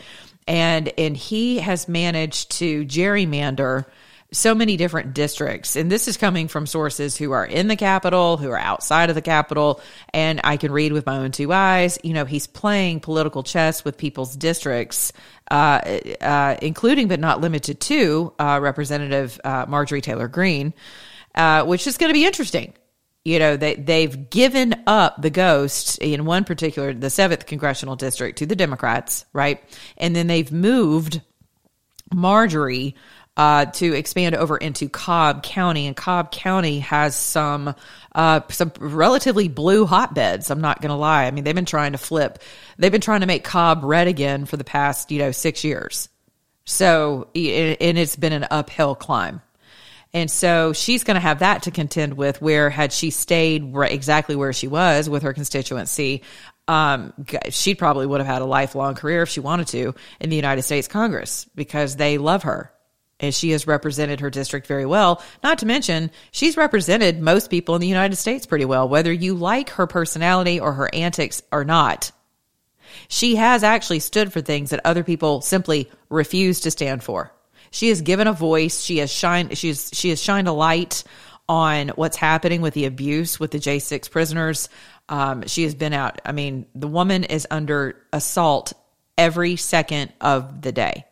and 0.48 0.92
and 0.98 1.16
he 1.16 1.58
has 1.58 1.86
managed 1.88 2.50
to 2.58 2.84
gerrymander 2.84 3.86
so 4.34 4.54
many 4.54 4.76
different 4.76 5.14
districts. 5.14 5.76
And 5.76 5.90
this 5.90 6.08
is 6.08 6.16
coming 6.16 6.48
from 6.48 6.66
sources 6.66 7.16
who 7.16 7.32
are 7.32 7.44
in 7.44 7.68
the 7.68 7.76
capital, 7.76 8.36
who 8.36 8.50
are 8.50 8.58
outside 8.58 9.08
of 9.08 9.14
the 9.14 9.22
capital. 9.22 9.80
And 10.12 10.40
I 10.44 10.56
can 10.56 10.72
read 10.72 10.92
with 10.92 11.06
my 11.06 11.18
own 11.18 11.32
two 11.32 11.52
eyes. 11.52 11.98
You 12.02 12.12
know, 12.12 12.24
he's 12.24 12.46
playing 12.46 13.00
political 13.00 13.42
chess 13.42 13.84
with 13.84 13.96
people's 13.96 14.36
districts 14.36 15.12
uh, 15.50 16.00
uh, 16.20 16.56
including 16.62 17.08
but 17.08 17.20
not 17.20 17.40
limited 17.40 17.80
to 17.80 18.32
uh, 18.38 18.58
Representative 18.62 19.40
uh, 19.44 19.66
Marjorie 19.68 20.00
Taylor 20.00 20.28
Greene, 20.28 20.72
uh, 21.34 21.64
which 21.64 21.86
is 21.86 21.98
going 21.98 22.08
to 22.08 22.14
be 22.14 22.24
interesting. 22.24 22.72
You 23.24 23.38
know, 23.38 23.56
they, 23.56 23.74
they've 23.74 24.28
given 24.28 24.82
up 24.86 25.20
the 25.20 25.30
ghost 25.30 25.98
in 25.98 26.24
one 26.24 26.44
particular, 26.44 26.92
the 26.92 27.06
7th 27.06 27.46
congressional 27.46 27.96
district, 27.96 28.38
to 28.38 28.46
the 28.46 28.56
Democrats, 28.56 29.24
right? 29.32 29.62
And 29.96 30.14
then 30.14 30.26
they've 30.26 30.50
moved 30.52 31.22
Marjorie 32.12 32.94
uh, 33.36 33.66
to 33.66 33.92
expand 33.94 34.34
over 34.34 34.56
into 34.56 34.88
Cobb 34.88 35.42
County, 35.42 35.86
and 35.86 35.96
Cobb 35.96 36.30
County 36.30 36.80
has 36.80 37.16
some 37.16 37.74
uh, 38.14 38.40
some 38.50 38.72
relatively 38.78 39.48
blue 39.48 39.86
hotbeds. 39.86 40.50
I'm 40.50 40.60
not 40.60 40.80
going 40.80 40.90
to 40.90 40.96
lie. 40.96 41.24
I 41.24 41.30
mean, 41.32 41.44
they've 41.44 41.54
been 41.54 41.64
trying 41.64 41.92
to 41.92 41.98
flip. 41.98 42.38
They've 42.78 42.92
been 42.92 43.00
trying 43.00 43.20
to 43.20 43.26
make 43.26 43.42
Cobb 43.42 43.82
red 43.82 44.06
again 44.06 44.44
for 44.46 44.56
the 44.56 44.64
past 44.64 45.10
you 45.10 45.18
know 45.18 45.32
six 45.32 45.64
years. 45.64 46.08
So 46.64 47.28
and 47.34 47.98
it's 47.98 48.16
been 48.16 48.32
an 48.32 48.46
uphill 48.50 48.94
climb. 48.94 49.42
And 50.14 50.30
so 50.30 50.72
she's 50.72 51.02
going 51.02 51.16
to 51.16 51.20
have 51.20 51.40
that 51.40 51.64
to 51.64 51.72
contend 51.72 52.14
with. 52.14 52.40
Where 52.40 52.70
had 52.70 52.92
she 52.92 53.10
stayed 53.10 53.74
exactly 53.76 54.36
where 54.36 54.52
she 54.52 54.68
was 54.68 55.10
with 55.10 55.24
her 55.24 55.32
constituency, 55.32 56.22
um, 56.68 57.12
she 57.50 57.74
probably 57.74 58.06
would 58.06 58.20
have 58.20 58.28
had 58.28 58.40
a 58.40 58.46
lifelong 58.46 58.94
career 58.94 59.22
if 59.22 59.28
she 59.28 59.40
wanted 59.40 59.66
to 59.68 59.94
in 60.20 60.30
the 60.30 60.36
United 60.36 60.62
States 60.62 60.86
Congress 60.86 61.46
because 61.56 61.96
they 61.96 62.16
love 62.16 62.44
her 62.44 62.72
and 63.20 63.34
she 63.34 63.50
has 63.50 63.66
represented 63.66 64.20
her 64.20 64.30
district 64.30 64.66
very 64.66 64.86
well. 64.86 65.22
Not 65.42 65.58
to 65.58 65.66
mention, 65.66 66.10
she's 66.30 66.56
represented 66.56 67.20
most 67.20 67.50
people 67.50 67.74
in 67.74 67.80
the 67.80 67.86
United 67.86 68.16
States 68.16 68.46
pretty 68.46 68.64
well, 68.64 68.88
whether 68.88 69.12
you 69.12 69.34
like 69.34 69.70
her 69.70 69.86
personality 69.86 70.60
or 70.60 70.72
her 70.72 70.92
antics 70.94 71.42
or 71.52 71.64
not. 71.64 72.10
She 73.08 73.36
has 73.36 73.62
actually 73.62 74.00
stood 74.00 74.32
for 74.32 74.40
things 74.40 74.70
that 74.70 74.80
other 74.84 75.04
people 75.04 75.40
simply 75.40 75.90
refuse 76.08 76.60
to 76.60 76.70
stand 76.70 77.02
for. 77.02 77.32
She 77.70 77.88
has 77.88 78.02
given 78.02 78.26
a 78.26 78.32
voice. 78.32 78.82
She 78.82 78.98
has 78.98 79.10
shined. 79.10 79.58
She's 79.58 79.90
she 79.92 80.10
has 80.10 80.22
shined 80.22 80.46
a 80.46 80.52
light 80.52 81.02
on 81.48 81.88
what's 81.88 82.16
happening 82.16 82.60
with 82.60 82.72
the 82.74 82.86
abuse 82.86 83.40
with 83.40 83.50
the 83.50 83.58
J6 83.58 84.10
prisoners. 84.10 84.68
Um, 85.08 85.46
she 85.46 85.64
has 85.64 85.74
been 85.74 85.92
out. 85.92 86.20
I 86.24 86.32
mean, 86.32 86.66
the 86.74 86.86
woman 86.86 87.24
is 87.24 87.46
under 87.50 87.96
assault 88.12 88.72
every 89.18 89.56
second 89.56 90.12
of 90.20 90.62
the 90.62 90.72
day 90.72 91.04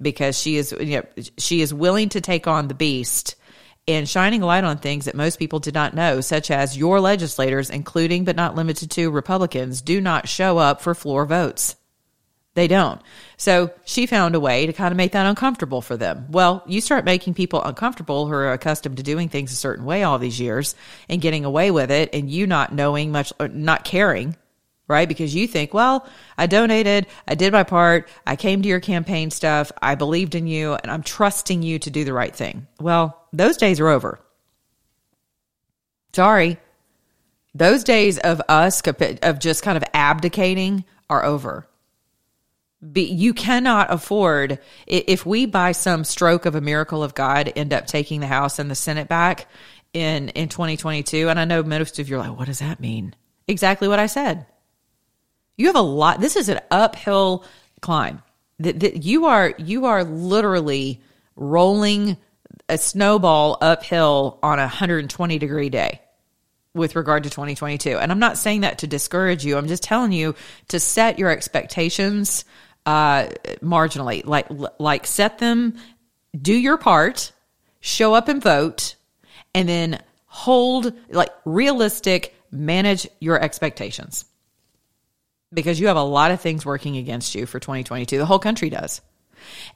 because 0.00 0.38
she 0.38 0.56
is 0.56 0.72
you 0.72 0.98
know, 0.98 1.22
she 1.36 1.60
is 1.60 1.72
willing 1.74 2.08
to 2.10 2.20
take 2.20 2.46
on 2.46 2.68
the 2.68 2.74
beast 2.74 3.34
and 3.88 4.08
shining 4.08 4.42
light 4.42 4.64
on 4.64 4.78
things 4.78 5.06
that 5.06 5.14
most 5.14 5.38
people 5.38 5.60
did 5.60 5.74
not 5.74 5.94
know, 5.94 6.20
such 6.20 6.50
as 6.50 6.76
your 6.76 7.00
legislators, 7.00 7.70
including 7.70 8.24
but 8.24 8.36
not 8.36 8.54
limited 8.54 8.90
to 8.92 9.10
Republicans, 9.10 9.80
do 9.80 10.00
not 10.00 10.28
show 10.28 10.58
up 10.58 10.82
for 10.82 10.94
floor 10.94 11.24
votes. 11.24 11.74
They 12.52 12.68
don't. 12.68 13.00
So 13.36 13.70
she 13.84 14.06
found 14.06 14.34
a 14.34 14.40
way 14.40 14.66
to 14.66 14.72
kind 14.72 14.92
of 14.92 14.96
make 14.96 15.12
that 15.12 15.26
uncomfortable 15.26 15.80
for 15.80 15.96
them. 15.96 16.26
Well, 16.28 16.62
you 16.66 16.80
start 16.80 17.04
making 17.04 17.34
people 17.34 17.62
uncomfortable 17.62 18.26
who 18.26 18.32
are 18.32 18.52
accustomed 18.52 18.96
to 18.96 19.02
doing 19.02 19.28
things 19.28 19.52
a 19.52 19.56
certain 19.56 19.84
way 19.84 20.02
all 20.02 20.18
these 20.18 20.40
years 20.40 20.74
and 21.08 21.20
getting 21.20 21.44
away 21.44 21.70
with 21.70 21.90
it, 21.90 22.10
and 22.12 22.28
you 22.28 22.46
not 22.46 22.74
knowing 22.74 23.10
much, 23.10 23.32
or 23.40 23.48
not 23.48 23.84
caring 23.84 24.36
right? 24.88 25.08
Because 25.08 25.34
you 25.34 25.46
think, 25.46 25.74
well, 25.74 26.08
I 26.36 26.46
donated, 26.46 27.06
I 27.28 27.34
did 27.34 27.52
my 27.52 27.62
part, 27.62 28.08
I 28.26 28.36
came 28.36 28.62
to 28.62 28.68
your 28.68 28.80
campaign 28.80 29.30
stuff, 29.30 29.70
I 29.80 29.94
believed 29.94 30.34
in 30.34 30.46
you, 30.46 30.74
and 30.74 30.90
I'm 30.90 31.02
trusting 31.02 31.62
you 31.62 31.78
to 31.78 31.90
do 31.90 32.04
the 32.04 32.12
right 32.12 32.34
thing. 32.34 32.66
Well, 32.80 33.22
those 33.32 33.58
days 33.58 33.78
are 33.78 33.88
over. 33.88 34.18
Sorry. 36.14 36.58
Those 37.54 37.84
days 37.84 38.18
of 38.18 38.40
us 38.48 38.82
of 39.22 39.38
just 39.38 39.62
kind 39.62 39.76
of 39.76 39.84
abdicating 39.92 40.84
are 41.10 41.24
over. 41.24 41.68
You 42.94 43.34
cannot 43.34 43.92
afford 43.92 44.58
if 44.86 45.26
we 45.26 45.46
by 45.46 45.72
some 45.72 46.04
stroke 46.04 46.46
of 46.46 46.54
a 46.54 46.60
miracle 46.60 47.02
of 47.02 47.14
God 47.14 47.52
end 47.56 47.72
up 47.72 47.86
taking 47.86 48.20
the 48.20 48.28
House 48.28 48.58
and 48.58 48.70
the 48.70 48.76
Senate 48.76 49.08
back 49.08 49.48
in 49.92 50.28
in 50.30 50.48
2022 50.48 51.28
and 51.28 51.40
I 51.40 51.44
know 51.44 51.62
most 51.62 51.98
of 51.98 52.08
you 52.08 52.16
are 52.16 52.18
like 52.28 52.38
what 52.38 52.46
does 52.46 52.60
that 52.60 52.78
mean? 52.78 53.16
Exactly 53.48 53.88
what 53.88 53.98
I 53.98 54.06
said. 54.06 54.46
You 55.58 55.66
have 55.66 55.76
a 55.76 55.80
lot 55.80 56.20
this 56.20 56.36
is 56.36 56.48
an 56.48 56.60
uphill 56.70 57.44
climb. 57.82 58.22
That, 58.60 58.80
that 58.80 59.04
you 59.04 59.26
are 59.26 59.52
you 59.58 59.84
are 59.86 60.04
literally 60.04 61.02
rolling 61.36 62.16
a 62.68 62.78
snowball 62.78 63.58
uphill 63.60 64.38
on 64.42 64.58
a 64.58 64.62
120 64.62 65.38
degree 65.38 65.68
day 65.68 66.00
with 66.74 66.96
regard 66.96 67.24
to 67.24 67.30
2022. 67.30 67.98
And 67.98 68.12
I'm 68.12 68.18
not 68.18 68.38
saying 68.38 68.60
that 68.60 68.78
to 68.78 68.86
discourage 68.86 69.44
you. 69.44 69.56
I'm 69.56 69.68
just 69.68 69.82
telling 69.82 70.12
you 70.12 70.34
to 70.68 70.78
set 70.78 71.18
your 71.18 71.30
expectations 71.30 72.44
uh, 72.86 73.26
marginally, 73.60 74.24
like 74.24 74.46
like 74.78 75.06
set 75.06 75.38
them, 75.38 75.76
do 76.40 76.54
your 76.54 76.78
part, 76.78 77.32
show 77.80 78.14
up 78.14 78.28
and 78.28 78.40
vote, 78.40 78.94
and 79.54 79.68
then 79.68 80.00
hold 80.26 80.92
like 81.10 81.30
realistic, 81.44 82.34
manage 82.52 83.08
your 83.18 83.40
expectations 83.42 84.24
because 85.52 85.80
you 85.80 85.86
have 85.86 85.96
a 85.96 86.02
lot 86.02 86.30
of 86.30 86.40
things 86.40 86.66
working 86.66 86.96
against 86.96 87.34
you 87.34 87.46
for 87.46 87.58
2022. 87.58 88.18
The 88.18 88.26
whole 88.26 88.38
country 88.38 88.70
does. 88.70 89.00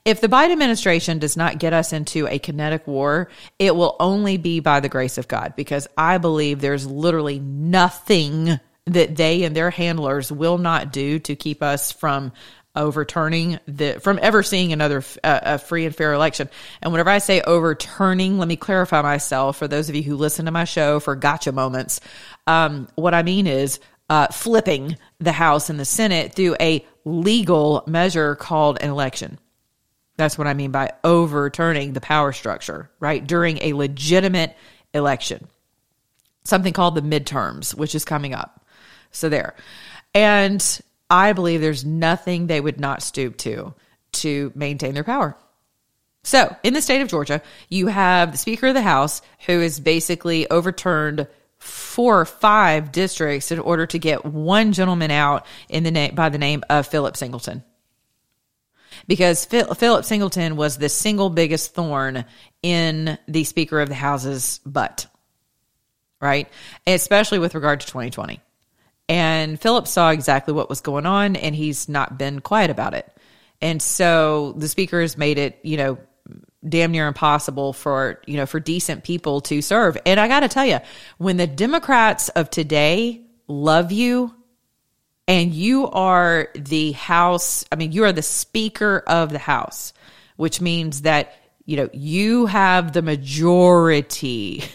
If 0.04 0.20
the 0.20 0.28
Biden 0.28 0.52
administration 0.52 1.18
does 1.18 1.36
not 1.36 1.58
get 1.58 1.72
us 1.72 1.92
into 1.92 2.26
a 2.26 2.38
kinetic 2.38 2.86
war, 2.86 3.28
it 3.58 3.74
will 3.74 3.96
only 4.00 4.36
be 4.36 4.60
by 4.60 4.80
the 4.80 4.88
grace 4.88 5.18
of 5.18 5.28
God 5.28 5.54
because 5.56 5.86
I 5.96 6.18
believe 6.18 6.60
there's 6.60 6.86
literally 6.86 7.38
nothing 7.38 8.58
that 8.86 9.16
they 9.16 9.44
and 9.44 9.54
their 9.54 9.70
handlers 9.70 10.32
will 10.32 10.58
not 10.58 10.92
do 10.92 11.20
to 11.20 11.36
keep 11.36 11.62
us 11.62 11.92
from 11.92 12.32
overturning 12.74 13.58
the 13.66 14.00
from 14.00 14.18
ever 14.22 14.42
seeing 14.42 14.72
another 14.72 15.04
uh, 15.22 15.40
a 15.42 15.58
free 15.58 15.84
and 15.84 15.94
fair 15.94 16.12
election. 16.14 16.48
And 16.80 16.90
whenever 16.90 17.10
I 17.10 17.18
say 17.18 17.40
overturning, 17.42 18.38
let 18.38 18.48
me 18.48 18.56
clarify 18.56 19.02
myself 19.02 19.58
for 19.58 19.68
those 19.68 19.88
of 19.88 19.94
you 19.94 20.02
who 20.02 20.16
listen 20.16 20.46
to 20.46 20.50
my 20.50 20.64
show 20.64 20.98
for 20.98 21.14
gotcha 21.14 21.52
moments. 21.52 22.00
Um, 22.46 22.88
what 22.94 23.14
I 23.14 23.22
mean 23.22 23.46
is 23.46 23.78
uh, 24.08 24.28
flipping 24.28 24.96
the 25.18 25.32
House 25.32 25.70
and 25.70 25.78
the 25.78 25.84
Senate 25.84 26.34
through 26.34 26.56
a 26.60 26.84
legal 27.04 27.82
measure 27.86 28.34
called 28.34 28.78
an 28.80 28.90
election. 28.90 29.38
That's 30.16 30.36
what 30.36 30.46
I 30.46 30.54
mean 30.54 30.70
by 30.70 30.92
overturning 31.02 31.92
the 31.92 32.00
power 32.00 32.32
structure, 32.32 32.90
right? 33.00 33.26
During 33.26 33.58
a 33.58 33.72
legitimate 33.72 34.56
election. 34.92 35.48
Something 36.44 36.72
called 36.72 36.94
the 36.94 37.02
midterms, 37.02 37.74
which 37.74 37.94
is 37.94 38.04
coming 38.04 38.34
up. 38.34 38.66
So 39.10 39.28
there. 39.28 39.54
And 40.14 40.80
I 41.08 41.32
believe 41.32 41.60
there's 41.60 41.84
nothing 41.84 42.46
they 42.46 42.60
would 42.60 42.80
not 42.80 43.02
stoop 43.02 43.36
to 43.38 43.74
to 44.12 44.52
maintain 44.54 44.94
their 44.94 45.04
power. 45.04 45.36
So, 46.24 46.54
in 46.62 46.74
the 46.74 46.82
state 46.82 47.00
of 47.00 47.08
Georgia, 47.08 47.42
you 47.68 47.88
have 47.88 48.32
the 48.32 48.38
Speaker 48.38 48.68
of 48.68 48.74
the 48.74 48.82
House 48.82 49.22
who 49.46 49.58
has 49.60 49.80
basically 49.80 50.48
overturned 50.48 51.26
four 51.62 52.20
or 52.20 52.24
five 52.24 52.90
districts 52.90 53.52
in 53.52 53.60
order 53.60 53.86
to 53.86 53.98
get 53.98 54.24
one 54.24 54.72
gentleman 54.72 55.12
out 55.12 55.46
in 55.68 55.84
the 55.84 55.92
name 55.92 56.14
by 56.14 56.28
the 56.28 56.38
name 56.38 56.64
of 56.68 56.88
Philip 56.88 57.16
Singleton. 57.16 57.62
Because 59.06 59.44
Philip 59.44 60.04
Singleton 60.04 60.56
was 60.56 60.76
the 60.76 60.88
single 60.88 61.30
biggest 61.30 61.74
thorn 61.74 62.24
in 62.62 63.16
the 63.28 63.44
Speaker 63.44 63.80
of 63.80 63.88
the 63.88 63.94
House's 63.94 64.60
butt, 64.66 65.06
right? 66.20 66.48
Especially 66.86 67.38
with 67.38 67.54
regard 67.54 67.80
to 67.80 67.86
2020. 67.86 68.40
And 69.08 69.60
Philip 69.60 69.86
saw 69.86 70.10
exactly 70.10 70.54
what 70.54 70.68
was 70.68 70.80
going 70.80 71.06
on 71.06 71.36
and 71.36 71.54
he's 71.54 71.88
not 71.88 72.18
been 72.18 72.40
quiet 72.40 72.70
about 72.70 72.94
it. 72.94 73.08
And 73.60 73.80
so 73.80 74.52
the 74.56 74.68
speaker 74.68 75.00
has 75.00 75.16
made 75.16 75.38
it, 75.38 75.60
you 75.62 75.76
know, 75.76 75.98
damn 76.66 76.92
near 76.92 77.08
impossible 77.08 77.72
for, 77.72 78.20
you 78.26 78.36
know, 78.36 78.46
for 78.46 78.60
decent 78.60 79.04
people 79.04 79.40
to 79.42 79.62
serve. 79.62 79.96
And 80.06 80.20
I 80.20 80.28
got 80.28 80.40
to 80.40 80.48
tell 80.48 80.66
you, 80.66 80.78
when 81.18 81.36
the 81.36 81.46
Democrats 81.46 82.28
of 82.30 82.50
today 82.50 83.22
love 83.48 83.92
you 83.92 84.34
and 85.26 85.52
you 85.52 85.88
are 85.88 86.48
the 86.54 86.92
House, 86.92 87.64
I 87.72 87.76
mean, 87.76 87.92
you 87.92 88.04
are 88.04 88.12
the 88.12 88.22
Speaker 88.22 89.02
of 89.06 89.30
the 89.30 89.38
House, 89.38 89.92
which 90.36 90.60
means 90.60 91.02
that, 91.02 91.34
you 91.64 91.76
know, 91.76 91.88
you 91.92 92.46
have 92.46 92.92
the 92.92 93.02
majority 93.02 94.62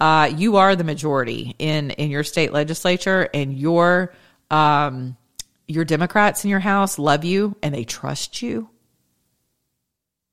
uh, 0.00 0.30
you 0.36 0.56
are 0.56 0.76
the 0.76 0.84
majority 0.84 1.54
in 1.58 1.90
in 1.90 2.10
your 2.10 2.24
state 2.24 2.52
legislature, 2.52 3.28
and 3.32 3.56
your 3.56 4.14
um, 4.50 5.16
your 5.66 5.84
Democrats 5.84 6.44
in 6.44 6.50
your 6.50 6.60
house 6.60 6.98
love 6.98 7.24
you 7.24 7.56
and 7.62 7.74
they 7.74 7.84
trust 7.84 8.42
you. 8.42 8.68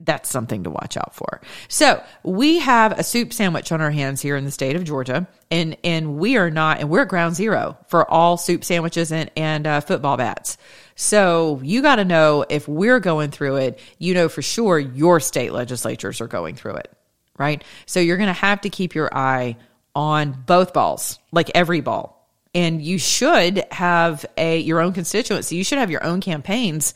That's 0.04 0.30
something 0.30 0.64
to 0.66 0.70
watch 0.70 0.98
out 0.98 1.16
for. 1.16 1.42
So 1.68 2.04
we 2.24 2.60
have 2.60 3.00
a 3.00 3.04
soup 3.04 3.34
sandwich 3.34 3.72
on 3.72 3.82
our 3.82 3.92
hands 3.92 4.22
here 4.22 4.36
in 4.36 4.46
the 4.46 4.52
state 4.52 4.76
of 4.76 4.84
Georgia, 4.84 5.28
and 5.50 5.78
and 5.84 6.18
we 6.18 6.38
are 6.38 6.52
not, 6.52 6.80
and 6.80 6.90
we're 6.90 7.06
ground 7.06 7.36
zero 7.36 7.78
for 7.88 8.10
all 8.10 8.38
soup 8.38 8.64
sandwiches 8.64 9.12
and 9.12 9.32
and 9.36 9.66
uh, 9.66 9.82
football 9.82 10.18
bats. 10.18 10.58
So 10.96 11.60
you 11.64 11.82
got 11.82 11.96
to 11.96 12.06
know 12.06 12.46
if 12.50 12.68
we're 12.68 13.00
going 13.00 13.32
through 13.32 13.58
it, 13.58 13.80
you 13.98 14.14
know 14.14 14.30
for 14.30 14.42
sure 14.42 14.78
your 14.78 15.20
state 15.20 15.54
legislatures 15.54 16.22
are 16.22 16.28
going 16.28 16.56
through 16.56 16.76
it 16.76 16.96
right? 17.38 17.64
So 17.86 18.00
you're 18.00 18.18
going 18.18 18.28
to 18.28 18.34
have 18.34 18.62
to 18.62 18.70
keep 18.70 18.96
your 18.96 19.16
eye 19.16 19.58
on 19.96 20.44
both 20.46 20.74
balls, 20.74 21.20
like 21.32 21.52
every 21.56 21.82
ball. 21.82 22.20
And 22.56 22.82
you 22.82 23.00
should 23.00 23.64
have 23.72 24.26
a 24.38 24.60
your 24.60 24.80
own 24.80 24.94
constituency. 24.94 25.56
You 25.56 25.64
should 25.64 25.80
have 25.80 25.90
your 25.90 26.04
own 26.04 26.22
campaigns 26.22 26.94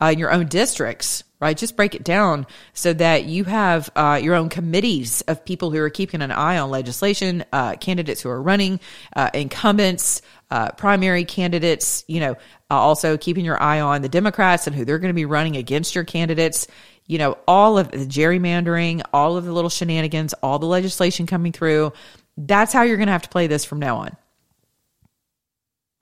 uh, 0.00 0.06
in 0.06 0.18
your 0.18 0.32
own 0.32 0.46
districts, 0.46 1.22
right? 1.40 1.56
Just 1.56 1.76
break 1.76 1.94
it 1.94 2.04
down 2.04 2.46
so 2.72 2.92
that 2.94 3.24
you 3.24 3.44
have 3.44 3.90
uh, 3.94 4.20
your 4.22 4.34
own 4.34 4.48
committees 4.48 5.22
of 5.22 5.44
people 5.44 5.70
who 5.70 5.78
are 5.78 5.90
keeping 5.90 6.22
an 6.22 6.32
eye 6.32 6.58
on 6.58 6.70
legislation, 6.70 7.44
uh, 7.52 7.76
candidates 7.76 8.20
who 8.22 8.30
are 8.30 8.40
running, 8.40 8.80
uh, 9.14 9.30
incumbents, 9.34 10.22
uh, 10.50 10.70
primary 10.72 11.24
candidates. 11.24 12.04
You 12.08 12.20
know, 12.20 12.32
uh, 12.70 12.74
also 12.74 13.16
keeping 13.16 13.44
your 13.44 13.62
eye 13.62 13.80
on 13.80 14.02
the 14.02 14.08
Democrats 14.08 14.66
and 14.66 14.74
who 14.74 14.84
they're 14.84 14.98
going 14.98 15.10
to 15.10 15.14
be 15.14 15.26
running 15.26 15.56
against 15.56 15.94
your 15.94 16.04
candidates 16.04 16.66
you 17.06 17.18
know, 17.18 17.38
all 17.46 17.78
of 17.78 17.90
the 17.90 17.98
gerrymandering, 17.98 19.02
all 19.12 19.36
of 19.36 19.44
the 19.44 19.52
little 19.52 19.70
shenanigans, 19.70 20.34
all 20.42 20.58
the 20.58 20.66
legislation 20.66 21.26
coming 21.26 21.52
through. 21.52 21.92
That's 22.36 22.72
how 22.72 22.82
you're 22.82 22.96
going 22.96 23.06
to 23.06 23.12
have 23.12 23.22
to 23.22 23.28
play 23.28 23.46
this 23.46 23.64
from 23.64 23.78
now 23.78 23.98
on. 23.98 24.16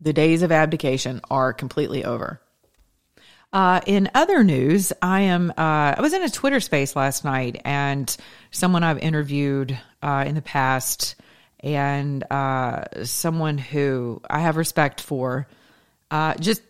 The 0.00 0.12
days 0.12 0.42
of 0.42 0.50
abdication 0.50 1.20
are 1.30 1.52
completely 1.52 2.04
over. 2.04 2.40
Uh, 3.54 3.80
in 3.86 4.10
other 4.14 4.42
news, 4.42 4.92
I 5.00 5.20
am. 5.22 5.50
Uh, 5.50 5.94
I 5.96 6.00
was 6.00 6.12
in 6.12 6.24
a 6.24 6.28
Twitter 6.28 6.58
space 6.58 6.96
last 6.96 7.24
night, 7.24 7.62
and 7.64 8.14
someone 8.50 8.82
I've 8.82 8.98
interviewed 8.98 9.78
uh, 10.02 10.24
in 10.26 10.34
the 10.34 10.42
past, 10.42 11.14
and 11.60 12.24
uh, 12.32 13.04
someone 13.04 13.56
who 13.58 14.20
I 14.28 14.40
have 14.40 14.56
respect 14.56 15.00
for, 15.00 15.46
uh, 16.10 16.34
just 16.34 16.62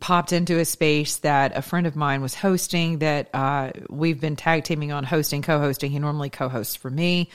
popped 0.00 0.32
into 0.32 0.58
a 0.58 0.64
space 0.64 1.18
that 1.18 1.56
a 1.56 1.62
friend 1.62 1.86
of 1.86 1.94
mine 1.94 2.22
was 2.22 2.34
hosting 2.34 2.98
that 2.98 3.30
uh, 3.32 3.70
we've 3.88 4.20
been 4.20 4.34
tag 4.34 4.64
teaming 4.64 4.90
on 4.90 5.04
hosting, 5.04 5.42
co 5.42 5.60
hosting. 5.60 5.92
He 5.92 6.00
normally 6.00 6.28
co 6.28 6.48
hosts 6.48 6.74
for 6.74 6.90
me. 6.90 7.28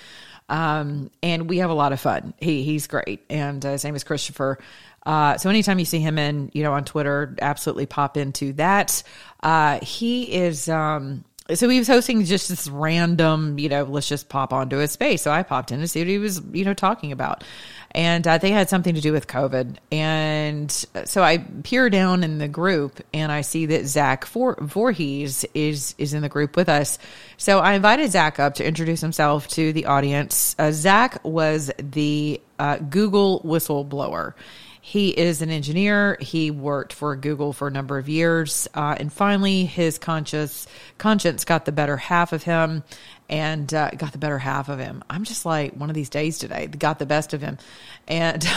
Um, 0.50 1.12
and 1.22 1.50
we 1.50 1.58
have 1.58 1.70
a 1.70 1.74
lot 1.74 1.94
of 1.94 2.00
fun. 2.02 2.34
He 2.38 2.64
he's 2.64 2.88
great, 2.88 3.24
and 3.30 3.66
uh, 3.66 3.72
his 3.72 3.84
name 3.84 3.96
is 3.96 4.04
Christopher. 4.04 4.60
Uh, 5.08 5.38
so 5.38 5.50
anytime 5.50 5.80
you 5.80 5.86
see 5.86 6.00
him 6.00 6.20
in, 6.20 6.52
you 6.54 6.64
know, 6.64 6.74
on 6.74 6.84
Twitter, 6.84 7.34
absolutely 7.42 7.86
pop 7.86 8.18
into 8.18 8.52
that. 8.54 9.02
Uh, 9.42 9.80
he 9.82 10.24
is 10.24 10.68
um, 10.68 11.24
so 11.54 11.70
he 11.70 11.78
was 11.80 11.88
hosting 11.88 12.26
just 12.26 12.50
this 12.50 12.68
random, 12.68 13.58
you 13.58 13.70
know, 13.70 13.84
let's 13.84 14.10
just 14.10 14.28
pop 14.28 14.52
onto 14.52 14.78
his 14.78 14.92
space. 14.92 15.22
So 15.22 15.32
I 15.32 15.44
popped 15.44 15.72
in 15.72 15.80
to 15.80 15.88
see 15.88 16.02
what 16.02 16.08
he 16.08 16.18
was, 16.18 16.42
you 16.52 16.66
know, 16.66 16.74
talking 16.74 17.12
about. 17.14 17.44
And 17.92 18.28
uh, 18.28 18.38
they 18.38 18.52
had 18.52 18.70
something 18.70 18.96
to 18.96 19.02
do 19.02 19.14
with 19.14 19.28
COVID. 19.28 19.78
And 19.92 20.70
so 21.06 21.24
I 21.24 21.38
peer 21.38 21.90
down 21.90 22.26
in 22.26 22.38
the 22.38 22.50
group 22.50 23.00
and 23.14 23.32
I 23.32 23.42
see 23.42 23.68
that 23.68 23.88
Zach 23.88 24.26
For- 24.26 24.58
Vorhies 24.58 25.46
is, 25.54 25.96
is 25.98 26.14
in 26.14 26.22
the 26.22 26.30
group 26.30 26.58
with 26.58 26.68
us. 26.68 27.00
So 27.38 27.60
I 27.60 27.74
invited 27.74 28.12
Zach 28.12 28.40
up 28.40 28.56
to 28.56 28.68
introduce 28.68 29.00
himself 29.00 29.48
to 29.50 29.72
the 29.72 29.86
audience. 29.86 30.54
Uh, 30.60 30.72
Zach 30.72 31.24
was 31.24 31.72
the 31.78 32.42
uh, 32.60 32.78
Google 32.78 33.42
whistleblower. 33.46 34.34
He 34.88 35.10
is 35.10 35.42
an 35.42 35.50
engineer. 35.50 36.18
He 36.22 36.50
worked 36.50 36.94
for 36.94 37.14
Google 37.18 37.52
for 37.52 37.68
a 37.68 37.72
number 37.72 37.98
of 37.98 38.08
years, 38.08 38.70
uh, 38.74 38.96
and 38.98 39.12
finally, 39.12 39.66
his 39.66 39.98
conscious 39.98 40.66
conscience 40.98 41.44
got 41.44 41.66
the 41.66 41.74
better 41.74 41.98
half 41.98 42.32
of 42.32 42.44
him, 42.44 42.86
and 43.28 43.74
uh, 43.74 43.90
got 43.90 44.14
the 44.14 44.18
better 44.18 44.38
half 44.38 44.70
of 44.70 44.80
him. 44.80 45.04
I'm 45.10 45.26
just 45.26 45.46
like 45.46 45.74
one 45.74 45.90
of 45.90 45.94
these 45.94 46.08
days 46.08 46.40
today. 46.40 46.68
Got 46.68 47.00
the 47.00 47.06
best 47.06 47.34
of 47.34 47.42
him, 47.42 47.58
and. 48.08 48.48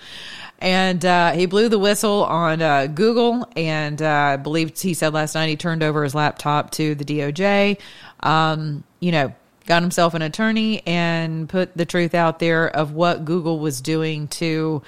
and 0.58 1.04
uh, 1.04 1.30
he 1.30 1.46
blew 1.46 1.68
the 1.68 1.78
whistle 1.78 2.24
on 2.24 2.60
uh, 2.60 2.88
Google, 2.88 3.48
and 3.54 4.02
uh, 4.02 4.08
I 4.08 4.36
believe 4.36 4.76
he 4.76 4.94
said 4.94 5.14
last 5.14 5.36
night 5.36 5.48
he 5.48 5.56
turned 5.56 5.84
over 5.84 6.02
his 6.02 6.12
laptop 6.12 6.72
to 6.72 6.96
the 6.96 7.04
DOJ. 7.04 7.78
Um, 8.18 8.82
you 8.98 9.12
know, 9.12 9.32
got 9.66 9.82
himself 9.82 10.14
an 10.14 10.22
attorney, 10.22 10.84
and 10.88 11.48
put 11.48 11.76
the 11.76 11.86
truth 11.86 12.16
out 12.16 12.40
there 12.40 12.68
of 12.68 12.94
what 12.94 13.24
Google 13.24 13.60
was 13.60 13.80
doing 13.80 14.26
to 14.26 14.82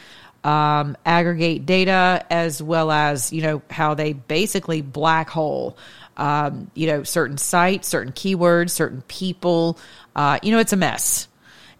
um, 0.45 0.97
aggregate 1.05 1.67
data, 1.67 2.25
as 2.31 2.63
well 2.63 2.91
as 2.91 3.33
you 3.33 3.43
know 3.43 3.63
how 3.71 3.95
they 3.95 4.13
basically 4.13 4.83
black 4.83 5.31
hole. 5.31 5.77
Um, 6.17 6.71
you 6.75 6.87
know, 6.87 7.03
certain 7.03 7.39
sites, 7.39 7.89
certain 7.89 8.13
keywords, 8.13 8.71
certain 8.71 9.03
people. 9.03 9.79
Uh, 10.15 10.39
you 10.43 10.53
know, 10.53 10.59
it's 10.59 10.73
a 10.73 10.77
mess. 10.77 11.29